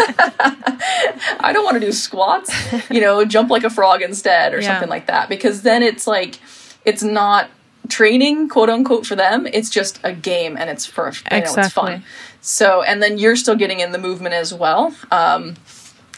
I 1.40 1.52
don't 1.54 1.64
want 1.64 1.76
to 1.76 1.86
do 1.86 1.92
squats, 1.92 2.52
you 2.90 3.02
know, 3.02 3.24
jump 3.26 3.50
like 3.50 3.64
a 3.64 3.70
frog 3.70 4.02
instead 4.02 4.54
or 4.54 4.60
Yeah. 4.62 4.74
something 4.74 4.90
like 4.90 5.08
that. 5.08 5.30
Because 5.30 5.62
then 5.62 5.84
it's 5.84 6.06
like 6.08 6.40
it's 6.86 7.04
not 7.04 7.50
training 7.90 8.48
quote 8.50 8.70
unquote 8.70 9.06
for 9.06 9.16
them. 9.16 9.48
It's 9.48 9.70
just 9.70 10.00
a 10.04 10.14
game 10.14 10.58
and 10.58 10.70
it's 10.70 10.86
for 10.86 11.06
you 11.08 11.12
know 11.32 11.38
it's 11.38 11.50
Exactly. 11.58 11.72
fun 11.94 12.04
so 12.42 12.82
and 12.84 13.02
then 13.02 13.18
you're 13.18 13.36
still 13.36 13.56
getting 13.56 13.80
in 13.80 13.92
the 13.92 13.98
movement 13.98 14.34
as 14.34 14.54
well 14.54 14.96
um 15.12 15.56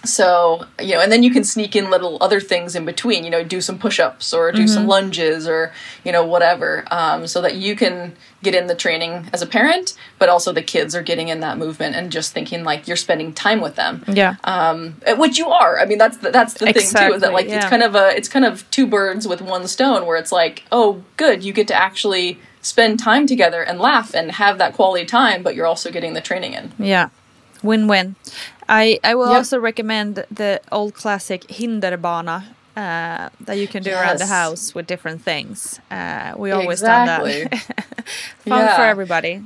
so 0.04 0.66
you 0.82 0.94
know 0.96 1.00
and 1.00 1.12
then 1.12 1.22
you 1.22 1.30
can 1.30 1.44
sneak 1.44 1.76
in 1.76 1.92
little 1.92 2.18
other 2.22 2.40
things 2.40 2.76
in 2.76 2.86
between 2.86 3.24
you 3.24 3.30
know 3.30 3.44
do 3.44 3.62
some 3.62 3.78
push-ups 3.78 4.34
or 4.34 4.52
do 4.52 4.68
some 4.68 4.88
lunges 4.88 5.48
or 5.48 5.72
you 6.04 6.12
know 6.12 6.26
whatever 6.26 6.84
um, 6.90 7.28
so 7.28 7.40
that 7.40 7.54
you 7.56 7.76
can 7.76 8.16
get 8.42 8.56
in 8.56 8.66
the 8.66 8.74
training 8.74 9.30
as 9.32 9.44
a 9.44 9.46
parent 9.46 9.96
but 10.18 10.28
also 10.28 10.52
the 10.52 10.64
kids 10.64 10.96
are 10.96 11.04
getting 11.04 11.28
in 11.28 11.40
that 11.42 11.56
movement 11.60 11.96
and 11.96 12.12
just 12.12 12.34
thinking 12.34 12.64
like 12.64 12.88
you're 12.88 12.98
spending 12.98 13.32
time 13.32 13.62
with 13.62 13.76
them 13.76 14.04
Yeah. 14.08 14.38
um, 14.44 14.96
which 15.18 15.38
you 15.38 15.50
are. 15.50 15.80
I 15.80 15.86
mean, 15.86 16.00
that's 16.00 16.18
the, 16.18 16.32
that's 16.32 16.56
the 16.56 16.66
thing 16.80 16.90
too. 17.10 17.14
Is 17.14 17.22
that 17.22 17.34
like 17.34 17.46
it's 17.58 17.66
kind 17.70 17.84
of 17.84 17.94
a 17.94 18.16
it's 18.18 18.28
kind 18.28 18.46
of 18.46 18.68
two 18.72 18.88
birds 18.88 19.28
with 19.28 19.40
one 19.42 19.68
stone, 19.68 20.08
where 20.08 20.18
it's 20.18 20.32
like, 20.32 20.64
oh, 20.72 21.04
good, 21.18 21.44
you 21.44 21.54
get 21.54 21.68
to 21.68 21.76
actually 21.76 22.40
spend 22.62 23.00
time 23.00 23.26
together 23.28 23.62
and 23.64 23.80
laugh 23.80 24.14
and 24.14 24.32
have 24.34 24.58
that 24.58 24.74
quality 24.74 25.06
time, 25.06 25.44
but 25.44 25.56
you're 25.56 25.68
also 25.68 25.92
getting 25.92 26.14
the 26.14 26.22
training 26.22 26.54
in. 26.54 26.72
Yeah, 26.80 27.10
win-win. 27.64 28.16
I 28.70 29.00
I 29.04 29.16
will 29.16 29.30
Yep. 29.30 29.38
also 29.38 29.60
recommend 29.60 30.26
the 30.32 30.62
old 30.72 30.94
classic 30.94 31.42
Hinderbana 31.50 32.44
uh, 32.78 33.30
that 33.46 33.58
you 33.58 33.68
can 33.68 33.84
do 33.84 33.92
around 33.92 34.20
the 34.20 34.28
house 34.28 34.74
with 34.76 34.88
different 34.88 35.22
things. 35.24 35.80
Uh, 35.90 36.34
we 36.38 36.52
always 36.52 36.82
Exactly. 36.82 37.40
done 37.42 37.50
that. 37.52 38.06
Fun 38.48 38.76
for 38.76 38.84
everybody. 38.84 39.42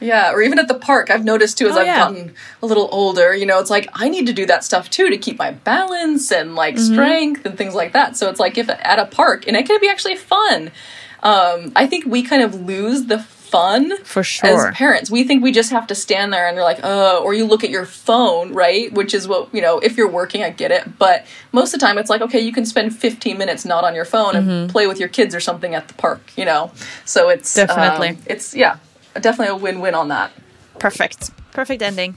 Yeah, 0.00 0.32
or 0.32 0.42
even 0.42 0.58
at 0.58 0.68
the 0.68 0.74
park, 0.74 1.08
I've 1.08 1.24
noticed 1.24 1.56
too 1.56 1.66
as 1.68 1.76
Oh, 1.76 1.80
I've 1.80 1.86
yeah. 1.86 1.96
gotten 1.96 2.34
a 2.62 2.66
little 2.66 2.88
older, 2.92 3.32
you 3.34 3.46
know, 3.46 3.58
it's 3.60 3.70
like 3.70 3.88
I 3.94 4.08
need 4.10 4.26
to 4.26 4.32
do 4.34 4.44
that 4.46 4.62
stuff 4.64 4.90
too 4.90 5.08
to 5.08 5.16
keep 5.16 5.38
my 5.38 5.52
balance 5.52 6.30
and 6.32 6.54
like 6.54 6.74
Mm-hmm. 6.74 6.92
strength 6.92 7.46
and 7.46 7.56
things 7.56 7.74
like 7.74 7.92
that. 7.92 8.16
So 8.16 8.28
it's 8.28 8.40
like 8.40 8.58
if 8.58 8.68
at 8.68 8.98
a 8.98 9.06
park, 9.06 9.46
and 9.46 9.56
it 9.56 9.66
can 9.66 9.80
be 9.80 9.88
actually 9.88 10.16
fun. 10.16 10.72
Um, 11.24 11.72
I 11.74 11.86
think 11.86 12.04
we 12.06 12.22
kind 12.22 12.42
of 12.42 12.54
lose 12.66 13.06
the 13.06 13.18
fun 13.18 13.96
For 14.04 14.22
sure. 14.22 14.68
as 14.68 14.74
parents. 14.76 15.10
We 15.10 15.22
think 15.24 15.42
we 15.42 15.52
just 15.52 15.70
have 15.70 15.86
to 15.86 15.94
stand 15.94 16.32
there 16.32 16.46
and 16.48 16.54
you're 16.56 16.64
like, 16.64 16.80
oh, 16.82 17.22
or 17.24 17.32
you 17.34 17.44
look 17.46 17.62
at 17.64 17.70
your 17.70 17.86
phone, 17.86 18.52
right? 18.52 18.92
Which 18.92 19.14
is 19.14 19.26
what, 19.28 19.48
you 19.54 19.62
know, 19.62 19.78
if 19.78 19.96
you're 19.96 20.10
working, 20.10 20.42
I 20.42 20.50
get 20.50 20.70
it. 20.70 20.98
But 20.98 21.24
most 21.52 21.72
of 21.72 21.78
the 21.80 21.86
time, 21.86 21.96
it's 21.98 22.10
like, 22.10 22.20
okay, 22.20 22.40
you 22.40 22.52
can 22.52 22.66
spend 22.66 22.94
15 22.96 23.38
minutes 23.38 23.64
not 23.64 23.84
on 23.84 23.94
your 23.94 24.04
phone 24.04 24.34
Mm-hmm. 24.34 24.50
and 24.50 24.70
play 24.70 24.86
with 24.86 24.98
your 24.98 25.08
kids 25.08 25.34
or 25.34 25.40
something 25.40 25.74
at 25.74 25.86
the 25.88 25.94
park, 25.94 26.20
you 26.36 26.44
know? 26.44 26.72
So 27.04 27.28
it's 27.30 27.54
Definitely. 27.54 28.08
um, 28.10 28.18
it's, 28.26 28.54
yeah, 28.54 28.76
definitely 29.14 29.48
a 29.54 29.56
win 29.56 29.80
win 29.80 29.94
on 29.94 30.08
that. 30.08 30.32
Perfect. 30.78 31.30
Perfect 31.52 31.80
ending. 31.82 32.16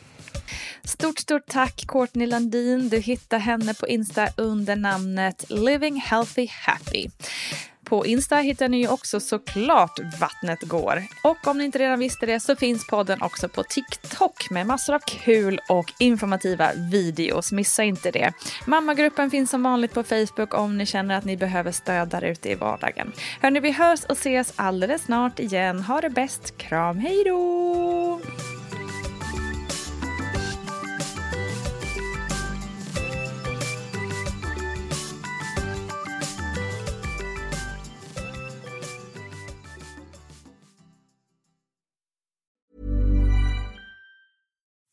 Stort, 0.86 1.19
stort 1.19 1.45
tack 1.47 1.86
Courtney 1.86 2.25
Landin. 2.25 2.89
Du 2.89 2.97
hittar 2.99 3.39
henne 3.39 3.73
på 3.73 3.86
Insta 3.88 4.29
under 4.38 4.75
namnet 4.75 5.45
Living 5.49 5.97
Healthy 6.01 6.47
Happy. 6.65 7.11
På 7.89 8.05
Insta 8.05 8.35
hittar 8.35 8.69
ni 8.69 8.77
ju 8.77 8.88
också 8.88 9.19
såklart 9.19 9.99
Vattnet 10.19 10.61
går. 10.61 11.03
Och 11.23 11.47
om 11.47 11.57
ni 11.57 11.63
inte 11.63 11.79
redan 11.79 11.99
visste 11.99 12.25
det 12.25 12.39
så 12.39 12.55
finns 12.55 12.88
podden 12.88 13.21
också 13.21 13.49
på 13.49 13.63
TikTok 13.63 14.49
med 14.49 14.67
massor 14.67 14.95
av 14.95 14.99
kul 14.99 15.59
och 15.69 15.93
informativa 15.99 16.71
videos. 16.91 17.51
Missa 17.51 17.83
inte 17.83 18.11
det. 18.11 18.33
Mammagruppen 18.65 19.31
finns 19.31 19.49
som 19.49 19.63
vanligt 19.63 19.93
på 19.93 20.03
Facebook 20.03 20.53
om 20.53 20.77
ni 20.77 20.85
känner 20.85 21.17
att 21.17 21.25
ni 21.25 21.38
behöver 21.38 21.71
stöd 21.71 22.07
där 22.07 22.23
ute 22.23 22.49
i 22.49 22.55
vardagen. 22.55 23.11
Hörni, 23.41 23.59
vi 23.59 23.71
hörs 23.71 24.03
och 24.03 24.17
ses 24.17 24.53
alldeles 24.55 25.01
snart 25.01 25.39
igen. 25.39 25.79
Ha 25.79 26.01
det 26.01 26.09
bäst. 26.09 26.57
Kram, 26.57 26.99
hej 26.99 27.23
då! 27.25 28.21